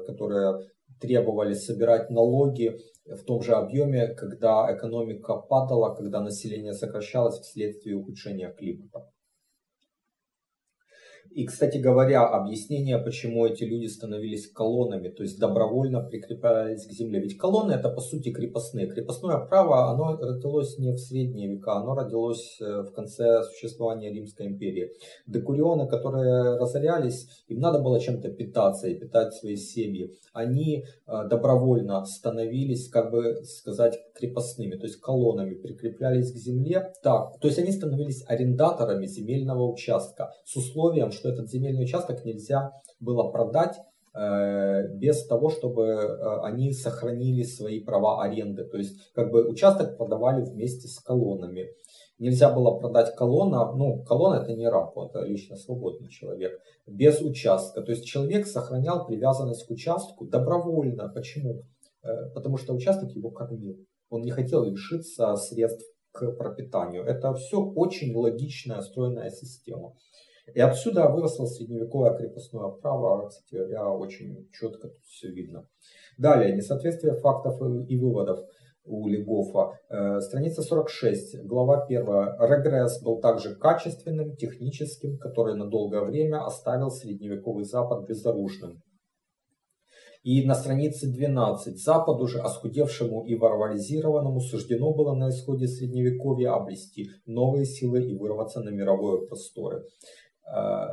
[0.06, 0.58] которые
[1.00, 8.52] требовали собирать налоги в том же объеме, когда экономика падала, когда население сокращалось вследствие ухудшения
[8.52, 9.10] климата.
[11.30, 17.20] И, кстати говоря, объяснение, почему эти люди становились колоннами, то есть добровольно прикреплялись к земле.
[17.20, 18.86] Ведь колонны это по сути крепостные.
[18.86, 24.46] Крепостное право, оно родилось не в средние века, оно родилось э, в конце существования Римской
[24.46, 24.90] империи.
[25.26, 30.14] Декурионы, которые разорялись, им надо было чем-то питаться и питать свои семьи.
[30.32, 36.92] Они э, добровольно становились, как бы сказать, крепостными, то есть колоннами, прикреплялись к земле.
[37.02, 42.72] Так, то есть они становились арендаторами земельного участка с условием, что этот земельный участок нельзя
[43.00, 43.76] было продать
[44.14, 48.64] э, без того, чтобы э, они сохранили свои права аренды.
[48.64, 51.68] То есть как бы участок продавали вместе с колоннами.
[52.18, 57.80] Нельзя было продать колонна, ну колонна это не раб, это лично свободный человек, без участка.
[57.82, 61.08] То есть человек сохранял привязанность к участку добровольно.
[61.14, 61.62] Почему?
[62.02, 63.76] Э, потому что участок его кормил.
[64.10, 67.04] Он не хотел лишиться средств к пропитанию.
[67.04, 69.94] Это все очень логичная, стройная система.
[70.54, 75.66] И отсюда выросло средневековое крепостное право, кстати говоря, очень четко тут все видно.
[76.16, 78.40] Далее, несоответствие фактов и выводов
[78.84, 79.78] у Легофа.
[79.90, 82.00] Э, страница 46, глава 1.
[82.00, 88.82] Регресс был также качественным, техническим, который на долгое время оставил средневековый Запад безоружным.
[90.24, 97.08] И на странице 12 Западу же, оскудевшему и варваризированному, суждено было на исходе Средневековья обрести
[97.24, 99.84] новые силы и вырваться на мировое просторы.
[100.54, 100.86] Э,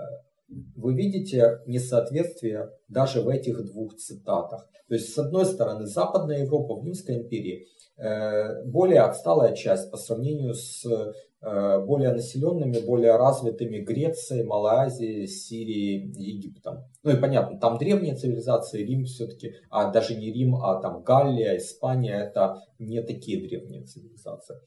[0.75, 4.69] вы видите несоответствие даже в этих двух цитатах.
[4.87, 9.97] То есть, с одной стороны, Западная Европа в Римской империи э, более отсталая часть по
[9.97, 16.85] сравнению с э, более населенными, более развитыми Грецией, Малайзией, Сирией, Египтом.
[17.03, 21.57] Ну и понятно, там древние цивилизации, Рим все-таки, а даже не Рим, а там Галлия,
[21.57, 24.57] Испания, это не такие древние цивилизации.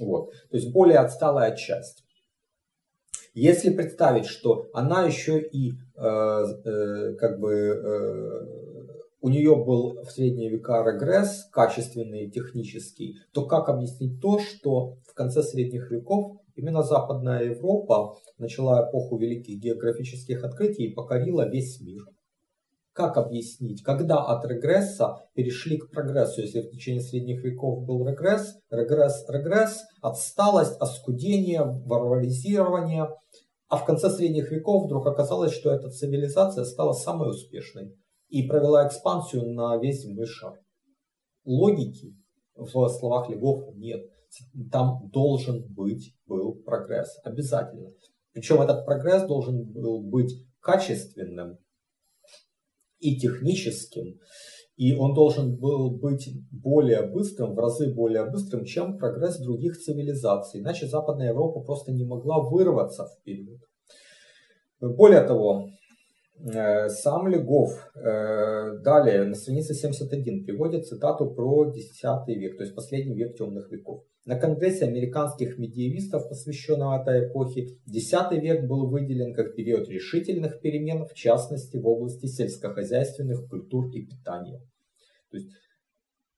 [0.00, 0.30] Вот.
[0.50, 2.04] То есть более отсталая часть.
[3.34, 8.62] Если представить, что она еще и э, э, как бы э,
[9.22, 15.14] у нее был в средние века регресс качественный, технический, то как объяснить то, что в
[15.14, 22.02] конце средних веков именно Западная Европа начала эпоху великих географических открытий и покорила весь мир?
[22.92, 28.54] Как объяснить, когда от регресса перешли к прогрессу, если в течение средних веков был регресс,
[28.70, 33.08] регресс, регресс, отсталость, оскудение, варваризирование,
[33.68, 37.96] а в конце средних веков вдруг оказалось, что эта цивилизация стала самой успешной
[38.28, 40.60] и провела экспансию на весь земной шар.
[41.46, 42.14] Логики
[42.54, 44.02] в словах Легов нет.
[44.70, 47.90] Там должен быть был прогресс, обязательно.
[48.32, 51.58] Причем этот прогресс должен был быть качественным,
[53.02, 54.18] и техническим,
[54.76, 60.60] и он должен был быть более быстрым, в разы более быстрым, чем прогресс других цивилизаций.
[60.60, 63.60] Иначе Западная Европа просто не могла вырваться вперед.
[64.80, 65.68] Более того,
[66.44, 73.14] сам Легов э, далее на странице 71 приводит цитату про X век, то есть последний
[73.14, 74.02] век темных веков.
[74.24, 81.06] На Конгрессе американских медиевистов, посвященного этой эпохе, X век был выделен как период решительных перемен,
[81.06, 84.60] в частности в области сельскохозяйственных культур и питания.
[85.30, 85.48] То есть,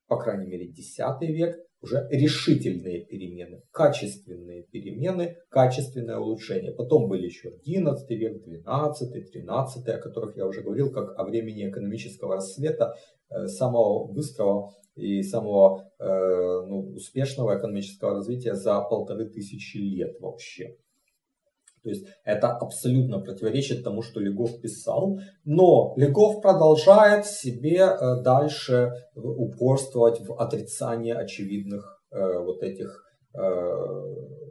[0.07, 6.73] по крайней мере, X век уже решительные перемены, качественные перемены, качественное улучшение.
[6.73, 11.69] Потом были еще 11 век, 12, 13, о которых я уже говорил, как о времени
[11.69, 12.95] экономического рассвета,
[13.31, 20.77] э, самого быстрого и самого э, ну, успешного экономического развития за полторы тысячи лет вообще.
[21.85, 25.21] То есть это абсолютно противоречит тому, что Легов писал.
[25.45, 33.03] Но Легов продолжает себе э, дальше упорствовать в отрицании очевидных э, вот этих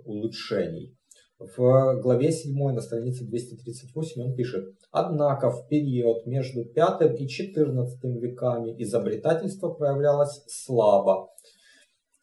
[0.04, 0.94] улучшений.
[1.40, 8.04] В главе 7 на странице 238 он пишет, однако в период между 5 и 14
[8.22, 11.30] веками изобретательство проявлялось слабо.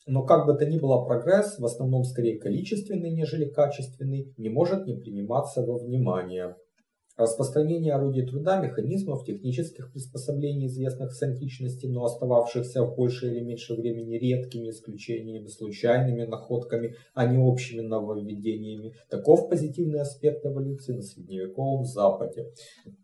[0.07, 4.87] Но как бы то ни было, прогресс, в основном скорее количественный, нежели качественный, не может
[4.87, 6.57] не приниматься во внимание.
[7.21, 13.79] Распространение орудий труда, механизмов, технических приспособлений, известных с античности, но остававшихся в большее или меньшее
[13.79, 18.95] времени редкими исключениями, случайными находками, а не общими нововведениями.
[19.11, 22.47] Таков позитивный аспект эволюции на средневековом Западе.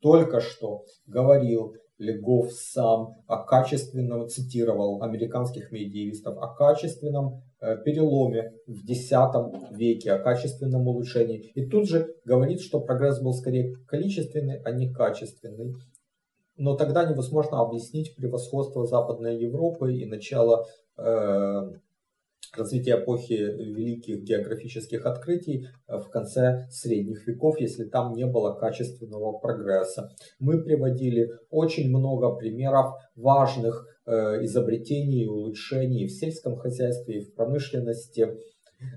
[0.00, 8.84] Только что говорил Легов сам о качественном, цитировал американских медиевистов, о качественном э, переломе в
[8.84, 9.10] X
[9.70, 11.50] веке, о качественном улучшении.
[11.54, 15.74] И тут же говорит, что прогресс был скорее количественный, а не качественный.
[16.58, 20.66] Но тогда невозможно объяснить превосходство Западной Европы и начало
[20.98, 21.70] э,
[22.56, 29.38] развития эпохи великих географических открытий э, в конце средних веков, если там не было качественного
[29.38, 30.10] прогресса.
[30.38, 37.34] Мы приводили очень много примеров важных э, изобретений и улучшений в сельском хозяйстве и в
[37.34, 38.36] промышленности.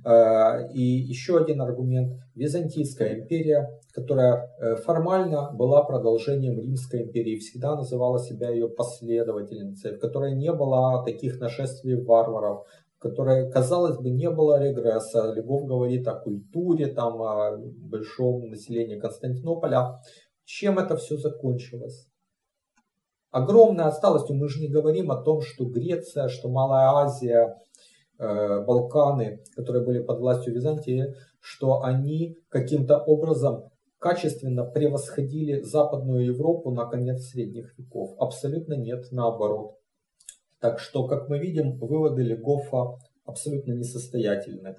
[0.06, 2.14] Э, и еще один аргумент.
[2.36, 4.50] Византийская империя, которая
[4.86, 11.40] формально была продолжением Римской империи, всегда называла себя ее последовательницей, в которой не было таких
[11.40, 12.66] нашествий варваров,
[13.00, 15.34] которое, казалось бы, не было регресса.
[15.34, 20.02] Львов говорит о культуре, там, о большом населении Константинополя.
[20.44, 22.08] Чем это все закончилось?
[23.32, 24.36] Огромной отсталостью.
[24.36, 27.56] Мы же не говорим о том, что Греция, что Малая Азия,
[28.18, 33.70] э, Балканы, которые были под властью Византии, что они каким-то образом
[34.00, 38.16] качественно превосходили Западную Европу на конец средних веков.
[38.18, 39.79] Абсолютно нет, наоборот.
[40.60, 44.76] Так что, как мы видим, выводы Легофа абсолютно несостоятельны.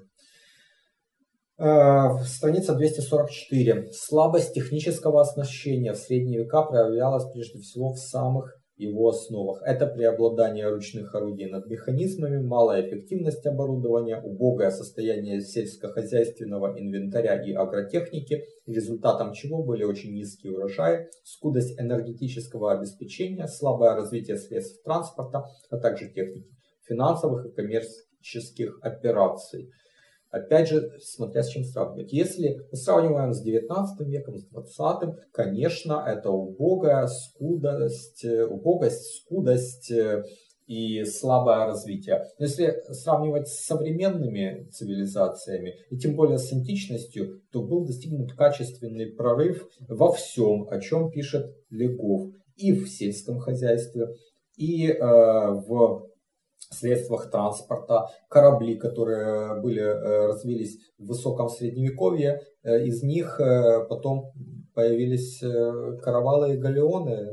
[1.57, 3.91] Э, страница 244.
[3.93, 9.61] Слабость технического оснащения в средние века проявлялась прежде всего в самых его основах.
[9.63, 18.43] Это преобладание ручных орудий над механизмами, малая эффективность оборудования, убогое состояние сельскохозяйственного инвентаря и агротехники,
[18.65, 26.09] результатом чего были очень низкие урожаи, скудость энергетического обеспечения, слабое развитие средств транспорта, а также
[26.09, 26.49] техники
[26.87, 29.69] финансовых и коммерческих операций.
[30.31, 32.13] Опять же, смотря с чем сравнивать.
[32.13, 40.23] Если мы сравниваем с 19 веком, с 20, конечно, это убогая скудость, убогость, скудость э,
[40.67, 42.23] и слабое развитие.
[42.39, 49.07] Но если сравнивать с современными цивилизациями, и тем более с античностью, то был достигнут качественный
[49.07, 52.29] прорыв во всем, о чем пишет Легов.
[52.55, 54.07] И в сельском хозяйстве,
[54.55, 56.10] и э, в
[56.81, 64.31] средствах транспорта, корабли, которые были, э, развились в высоком средневековье, э, из них э, потом
[64.73, 65.39] появились
[66.01, 67.27] каравалы и галеоны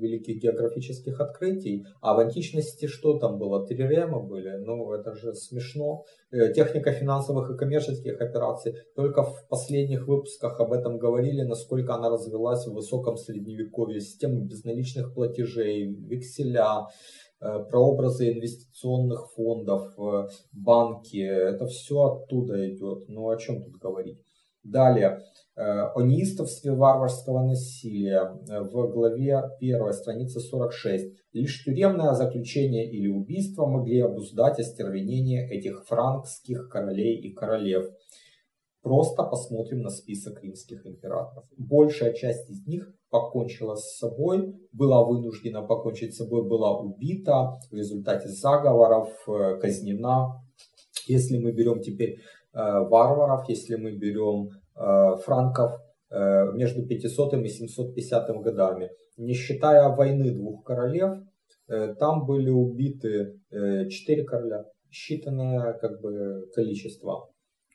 [0.00, 1.84] великих географических открытий.
[2.00, 3.66] А в античности что там было?
[3.66, 4.56] Трирема были?
[4.56, 6.04] Ну, это же смешно.
[6.30, 8.74] Техника финансовых и коммерческих операций.
[8.96, 14.00] Только в последних выпусках об этом говорили, насколько она развилась в высоком средневековье.
[14.00, 23.08] Система безналичных платежей, векселя, Э, прообразы инвестиционных фондов, э, банки, это все оттуда идет.
[23.08, 24.18] Ну о чем тут говорить?
[24.64, 25.20] Далее,
[25.56, 31.14] э, о неистовстве варварского насилия в главе 1, страница 46.
[31.32, 37.86] Лишь тюремное заключение или убийство могли обуздать остервенение этих франкских королей и королев.
[38.88, 41.44] Просто посмотрим на список римских императоров.
[41.58, 47.74] Большая часть из них покончила с собой, была вынуждена покончить с собой, была убита в
[47.74, 50.40] результате заговоров, э, казнена.
[51.06, 52.18] Если мы берем теперь э,
[52.54, 55.72] варваров, если мы берем э, франков
[56.54, 61.18] между 500 и 750 годами, не считая войны двух королев,
[61.98, 67.28] там были убиты 4 короля, считанное как бы количество.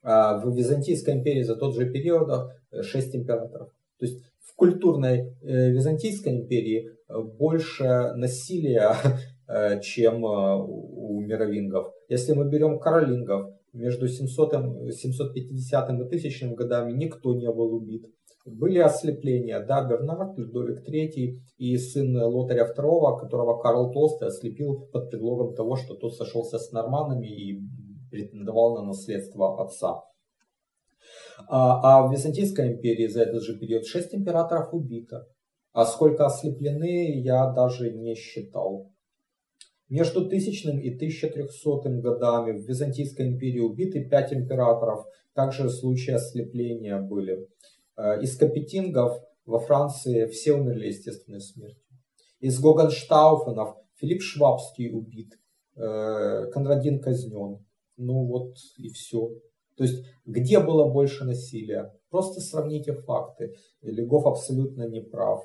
[0.04, 2.30] А в Византийской империи за тот же период
[2.72, 3.70] 6 императоров.
[3.98, 8.96] То есть в культурной э, Византийской империи э, больше насилия,
[9.48, 11.92] э, чем у мировингов.
[12.10, 18.06] Если мы берем каролингов, между 700, 750 и 1000 годами никто не был убит.
[18.46, 25.10] Были ослепления, да, Бернард, Людовик III и сын Лотаря II, которого Карл Толстый ослепил под
[25.10, 27.62] предлогом того, что тот сошелся с норманами и
[28.14, 30.04] претендовал на наследство отца.
[31.48, 35.28] А, а в Византийской империи за этот же период 6 императоров убито.
[35.72, 38.92] А сколько ослеплены, я даже не считал.
[39.90, 45.06] Между 1000 и 1300 годами в Византийской империи убиты 5 императоров.
[45.34, 47.48] Также случаи ослепления были.
[47.98, 51.84] Э, из капетингов во Франции все умерли естественной смертью.
[52.40, 55.34] Из Гогенштауфенов Филипп Швабский убит,
[55.76, 57.66] э, Конрадин казнен.
[57.98, 59.30] Ну вот и все.
[59.76, 61.94] То есть, где было больше насилия?
[62.10, 63.56] Просто сравните факты.
[63.82, 65.42] Легов абсолютно не прав.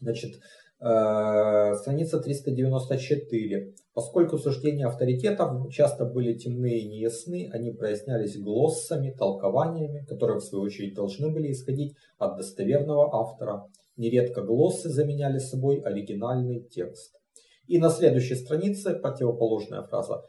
[0.00, 0.36] Значит,
[0.80, 3.74] э, страница 394.
[3.92, 10.64] Поскольку суждения авторитетов часто были темны и неясны, они прояснялись глоссами, толкованиями, которые в свою
[10.64, 13.66] очередь должны были исходить от достоверного автора.
[13.96, 17.17] Нередко глоссы заменяли собой оригинальный текст.
[17.68, 20.24] И на следующей странице противоположная фраза.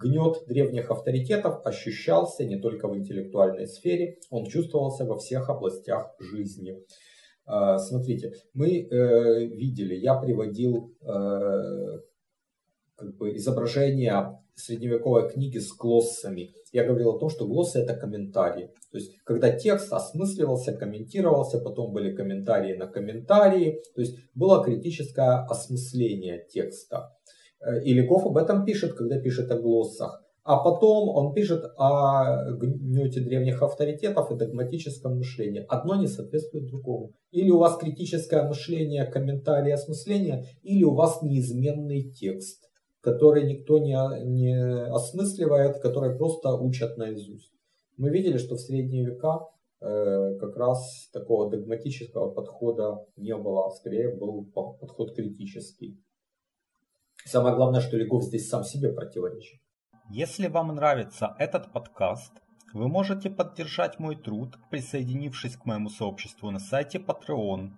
[0.00, 6.82] Гнет древних авторитетов ощущался не только в интеллектуальной сфере, он чувствовался во всех областях жизни.
[7.44, 12.00] А, смотрите, мы э, видели, я приводил э,
[12.98, 16.50] как бы изображение средневековой книги с глоссами.
[16.72, 18.70] Я говорил о том, что глоссы это комментарии.
[18.90, 23.80] То есть, когда текст осмысливался, комментировался, потом были комментарии на комментарии.
[23.94, 27.10] То есть, было критическое осмысление текста.
[27.60, 30.20] Э, и Ликов об этом пишет, когда пишет о глоссах.
[30.42, 35.64] А потом он пишет о гнете древних авторитетов и догматическом мышлении.
[35.68, 37.12] Одно не соответствует другому.
[37.30, 42.67] Или у вас критическое мышление, комментарии, осмысление, или у вас неизменный текст
[43.00, 44.54] который никто не, не
[44.90, 47.52] осмысливает, который просто учат наизусть.
[47.96, 49.40] Мы видели, что в средние века
[49.80, 56.02] э, как раз такого догматического подхода не было, скорее был подход критический.
[57.24, 59.60] Самое главное, что Легов здесь сам себе противоречит.
[60.10, 62.32] Если вам нравится этот подкаст,
[62.72, 67.72] вы можете поддержать мой труд, присоединившись к моему сообществу на сайте Patreon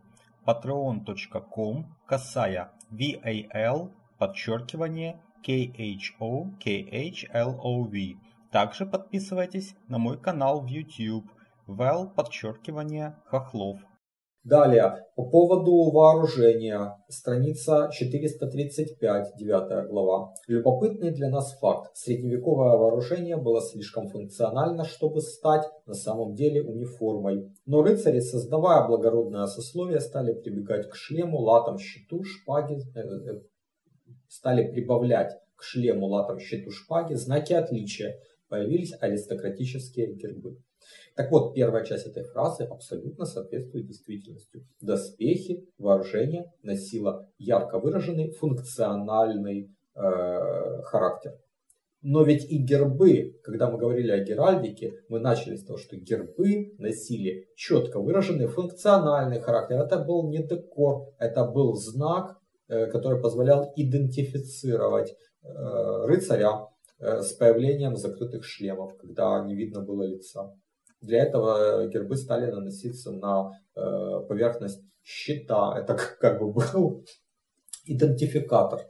[0.47, 3.91] patreon.com касая VAL
[4.21, 6.51] подчеркивание KHO
[8.53, 11.25] Также подписывайтесь на мой канал в YouTube
[11.67, 13.79] Вэл подчеркивание Хохлов.
[14.43, 20.33] Далее, по поводу вооружения, страница 435, 9 глава.
[20.49, 21.95] Любопытный для нас факт.
[21.95, 27.53] Средневековое вооружение было слишком функционально, чтобы стать на самом деле униформой.
[27.67, 33.41] Но рыцари, создавая благородное сословие, стали прибегать к шлему, латам, щиту, шпаге, э, э,
[34.31, 38.19] стали прибавлять к шлему, латам, щиту, шпаге знаки отличия.
[38.49, 40.57] Появились аристократические гербы.
[41.15, 44.67] Так вот, первая часть этой фразы абсолютно соответствует действительности.
[44.81, 51.37] Доспехи, вооружение носило ярко выраженный функциональный э, характер.
[52.03, 56.73] Но ведь и гербы, когда мы говорили о геральдике, мы начали с того, что гербы
[56.79, 59.77] носили четко выраженный функциональный характер.
[59.77, 62.40] Это был не декор, это был знак
[62.93, 65.11] который позволял идентифицировать
[65.43, 66.69] э, рыцаря
[66.99, 70.55] э, с появлением закрытых шлемов, когда не видно было лица.
[71.01, 73.53] Для этого гербы стали наноситься на
[74.29, 75.75] поверхность щита.
[75.79, 77.07] Это как бы был
[77.87, 78.83] идентификатор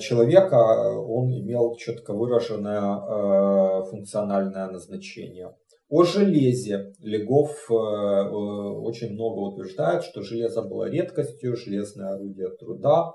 [0.00, 5.54] человека, он имел четко выраженное функциональное назначение.
[5.96, 13.12] О железе Легов э, э, очень много утверждает, что железо было редкостью, железное орудие труда.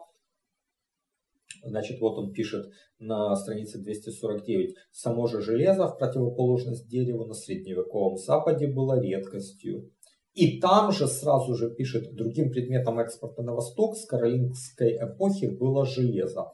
[1.61, 2.67] Значит, вот он пишет
[2.97, 4.75] на странице 249.
[4.93, 9.91] Само же железо, в противоположность дереву, на средневековом Западе было редкостью.
[10.34, 15.86] И там же сразу же пишет, другим предметом экспорта на восток с каролингской эпохи было
[15.86, 16.53] железо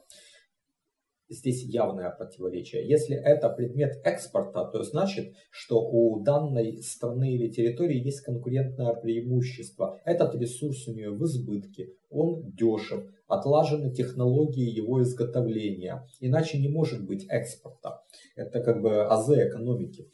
[1.30, 2.88] здесь явное противоречие.
[2.88, 9.99] Если это предмет экспорта, то значит, что у данной страны или территории есть конкурентное преимущество.
[10.05, 16.07] Этот ресурс у нее в избытке, он дешев, отлажены технологии его изготовления.
[16.19, 18.01] Иначе не может быть экспорта.
[18.36, 20.09] Это как бы азы экономики.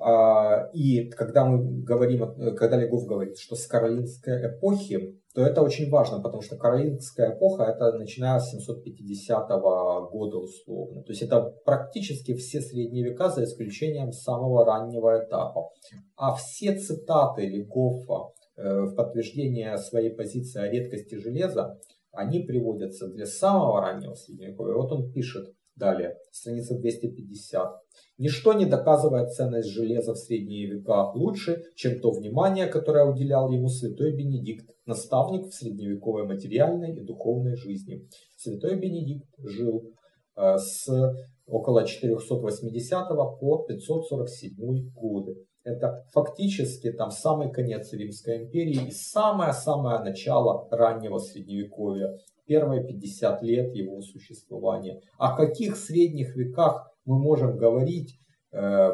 [0.00, 5.88] А, и когда мы говорим, когда Легов говорит, что с каролинской эпохи, то это очень
[5.88, 9.48] важно, потому что каролингская эпоха это начиная с 750
[10.10, 11.04] года условно.
[11.04, 15.68] То есть это практически все средние века, за исключением самого раннего этапа.
[16.16, 21.78] А все цитаты Легофа э, в подтверждение своей позиции о редкости железа,
[22.10, 24.74] они приводятся для самого раннего средневековья.
[24.74, 27.80] Вот он пишет далее, страница 250.
[28.18, 33.68] Ничто не доказывает ценность железа в средние века лучше, чем то внимание, которое уделял ему
[33.68, 38.08] святой Бенедикт, наставник в средневековой материальной и духовной жизни.
[38.36, 39.92] Святой Бенедикт жил
[40.36, 40.88] э, с
[41.46, 43.08] около 480
[43.40, 45.36] по 547 годы.
[45.64, 52.16] Это фактически там самый конец Римской империи и самое-самое начало раннего средневековья,
[52.48, 55.00] первые 50 лет его существования.
[55.18, 58.18] О каких средних веках мы можем говорить
[58.50, 58.90] э,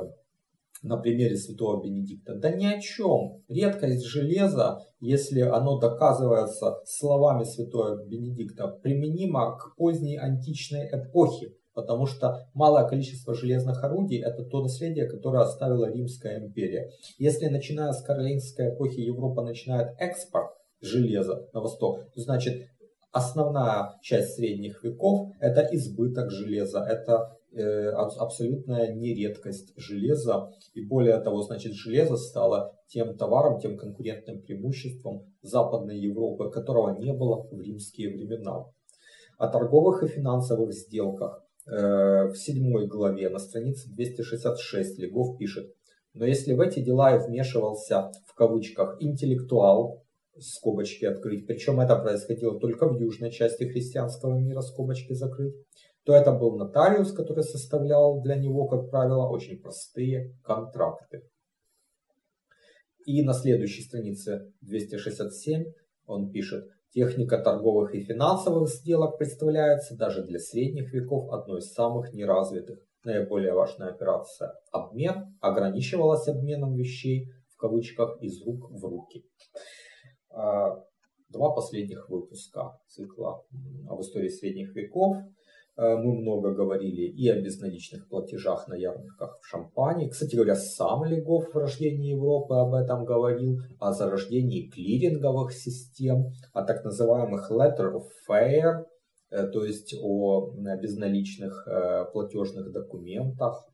[0.82, 2.34] на примере святого Бенедикта?
[2.34, 3.42] Да ни о чем.
[3.48, 11.54] Редкость железа, если оно доказывается словами святого Бенедикта, применима к поздней античной эпохе.
[11.74, 16.88] потому что малое количество железных орудий– это то наследие, которое оставила Римская империя.
[17.18, 20.52] Если начиная с Каролинской эпохи Европа начинает экспорт
[20.84, 22.68] железа на восток, то значит
[23.14, 30.50] основная часть средних веков– это избыток железа, это э, абсолютная нередкость железа.
[30.74, 37.12] И более того, значит, железо стало тем товаром, тем конкурентным преимуществом Западной Европы, которого не
[37.12, 38.64] было в римские времена.
[39.38, 45.72] О торговых и финансовых сделках э, в седьмой главе на странице 266 Легов пишет,
[46.14, 50.03] но если в эти дела и вмешивался в кавычках интеллектуал,
[50.38, 55.54] скобочки открыть, причем это происходило только в южной части христианского мира, скобочки закрыть,
[56.04, 61.22] то это был нотариус, который составлял для него, как правило, очень простые контракты.
[63.06, 65.64] И на следующей странице 267
[66.06, 72.12] он пишет, техника торговых и финансовых сделок представляется даже для средних веков одной из самых
[72.12, 72.78] неразвитых.
[73.04, 79.24] Наиболее важная операция– обмен ограничивалась обменом вещей в кавычках из рук в руки.
[80.34, 83.44] Два последних выпуска цикла
[83.88, 85.16] об истории средних веков.
[85.76, 90.08] А, мы много говорили и о безналичных платежах на ярмарках в Шампании.
[90.08, 96.62] Кстати говоря, сам Легов в рождении Европы об этом говорил, о зарождении клиринговых систем, о
[96.62, 98.84] так называемых letter of fair,
[99.30, 103.66] э, то есть о безналичных э, платежных документах,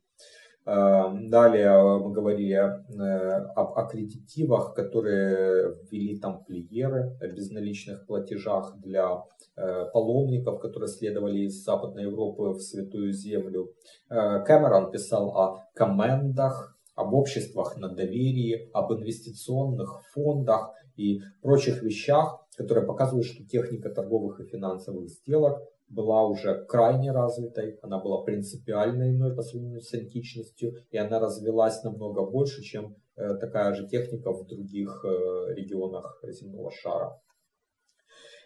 [0.65, 9.23] далее мы говорили э, об аккредитивах, которые ввели тамплиеры о безналичных платежах для
[9.55, 13.73] э, паломников, которые следовали из Западной Европы в Святую Землю.
[14.09, 22.45] Э, Кэмерон писал о комендах, об обществах на доверии, об инвестиционных фондах и прочих вещах,
[22.55, 29.13] которые показывают, что техника торговых и финансовых сделок была уже крайне развитой, она была принципиально
[29.13, 34.31] иной по сравнению с античностью, и она развелась намного больше, чем э, такая же техника
[34.31, 37.19] в других э, регионах земного шара.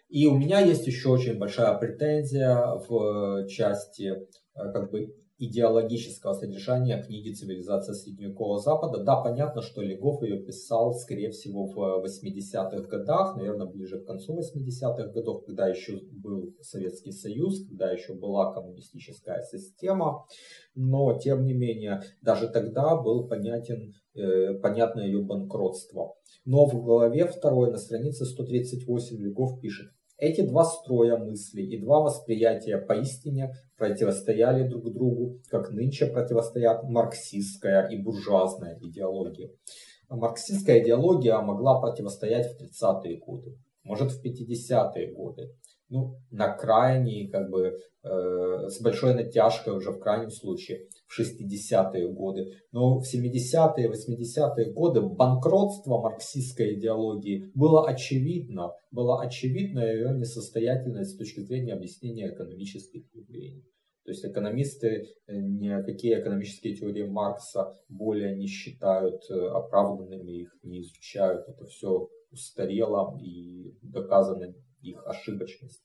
[0.09, 7.01] И у меня есть еще очень большая претензия в части э, как бы идеологического содержания
[7.03, 9.03] книги «Цивилизация Средневекового Запада».
[9.03, 14.39] Да, понятно, что Легов ее писал, скорее всего, в 80-х годах, наверное, ближе к концу
[14.39, 20.25] 80-х годов, когда еще был Советский Союз, когда еще была коммунистическая система.
[20.73, 26.15] Но, тем не менее, даже тогда был понятен, э, понятно ее банкротство.
[26.45, 31.99] Но в главе второй на странице 138 Легов пишет, эти два строя мысли и два
[31.99, 39.49] восприятия поистине противостояли друг другу, как нынче противостоят марксистская и буржуазная идеология.
[40.09, 45.51] Марксистская идеология могла противостоять в 30-е годы, может в 50-е годы
[45.89, 52.11] ну, на крайней, как бы, э, с большой натяжкой уже в крайнем случае, в 60-е
[52.13, 52.47] годы.
[52.71, 61.17] Но в 70-е, 80-е годы банкротство марксистской идеологии было очевидно, было очевидно ее несостоятельность с
[61.17, 63.65] точки зрения объяснения экономических явлений.
[64.05, 70.81] То есть экономисты э, никакие экономические теории Маркса более не считают э, оправданными, их не
[70.81, 71.47] изучают.
[71.49, 75.83] Это все устарело и доказано их ошибочность.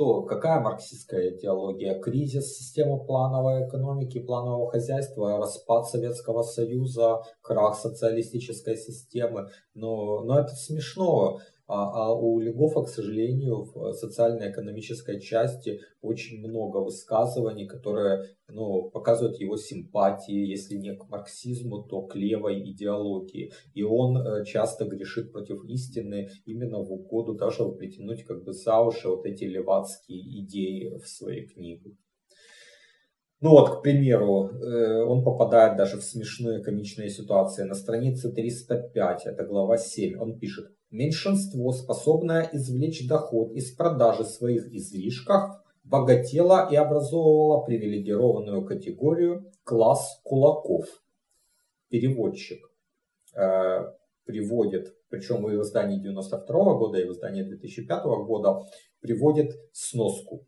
[0.00, 2.00] Что, какая марксистская идеология?
[2.00, 9.50] Кризис системы плановой экономики, планового хозяйства, распад Советского Союза, крах социалистической системы.
[9.74, 11.40] Но, но это смешно.
[11.72, 19.38] А, а у Легофа, к сожалению, в социально-экономической части очень много высказываний, которые ну, показывают
[19.38, 23.52] его симпатии, если не к марксизму, то к левой идеологии.
[23.74, 28.80] И он э, часто грешит против истины именно в угоду даже притянуть как бы за
[28.80, 31.96] уши вот эти левацкие идеи в своей книге.
[33.40, 37.62] Ну вот, к примеру, э, он попадает даже в смешные комичные ситуации.
[37.62, 44.66] На странице 305, это глава 7, он пишет, Меньшинство, способное извлечь доход из продажи своих
[44.72, 50.86] излишков, богатело и образовывало привилегированную категорию класс кулаков.
[51.90, 52.58] Переводчик
[53.36, 53.92] э,
[54.24, 58.60] приводит, причем и в издании 92 года, и в издании 2005 года,
[59.00, 60.44] приводит сноску,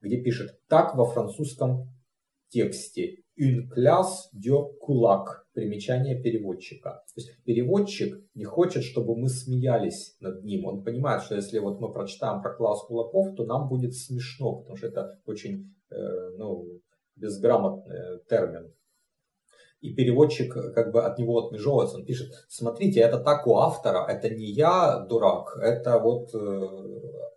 [0.00, 1.88] где пишет «Так во французском
[2.48, 7.04] тексте «une classe de кулак» примечание переводчика.
[7.14, 10.66] То есть переводчик не хочет, чтобы мы смеялись над ним.
[10.66, 14.76] Он понимает, что если вот мы прочитаем про класс кулаков, то нам будет смешно, потому
[14.76, 15.96] что это очень э,
[16.36, 16.80] ну,
[17.16, 18.72] безграмотный термин.
[19.80, 21.98] И переводчик как бы от него отмежевывается.
[21.98, 26.68] Он пишет, смотрите, это так у автора, это не я дурак, это вот э,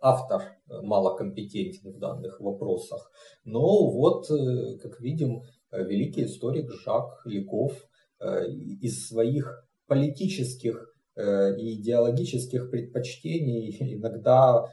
[0.00, 3.12] автор малокомпетентен в данных вопросах.
[3.44, 4.26] Но вот,
[4.82, 7.88] как видим, великий историк Жак Ликов
[8.20, 14.64] из своих политических и идеологических предпочтений иногда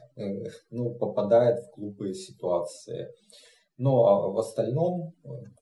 [0.70, 3.08] ну, попадает в глупые ситуации.
[3.78, 5.12] Но а в остальном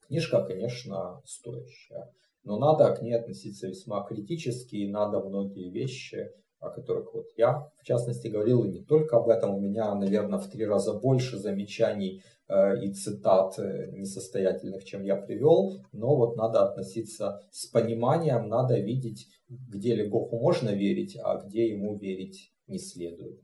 [0.07, 2.11] книжка, конечно, стоящая.
[2.45, 6.29] Но надо к ней относиться весьма критически, и надо многие вещи,
[6.59, 10.39] о которых вот я, в частности, говорил, и не только об этом, у меня, наверное,
[10.39, 16.35] в три раза больше замечаний э, и цитат э, несостоятельных, чем я привел, но вот
[16.35, 22.77] надо относиться с пониманием, надо видеть, где Легоху можно верить, а где ему верить не
[22.77, 23.41] следует.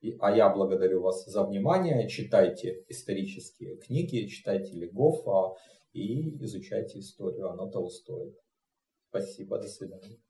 [0.00, 2.08] И, а я благодарю вас за внимание.
[2.08, 5.56] Читайте исторические книги, читайте Легофа
[5.92, 7.50] и изучайте историю.
[7.50, 8.36] Оно того стоит.
[9.10, 10.21] Спасибо, до свидания.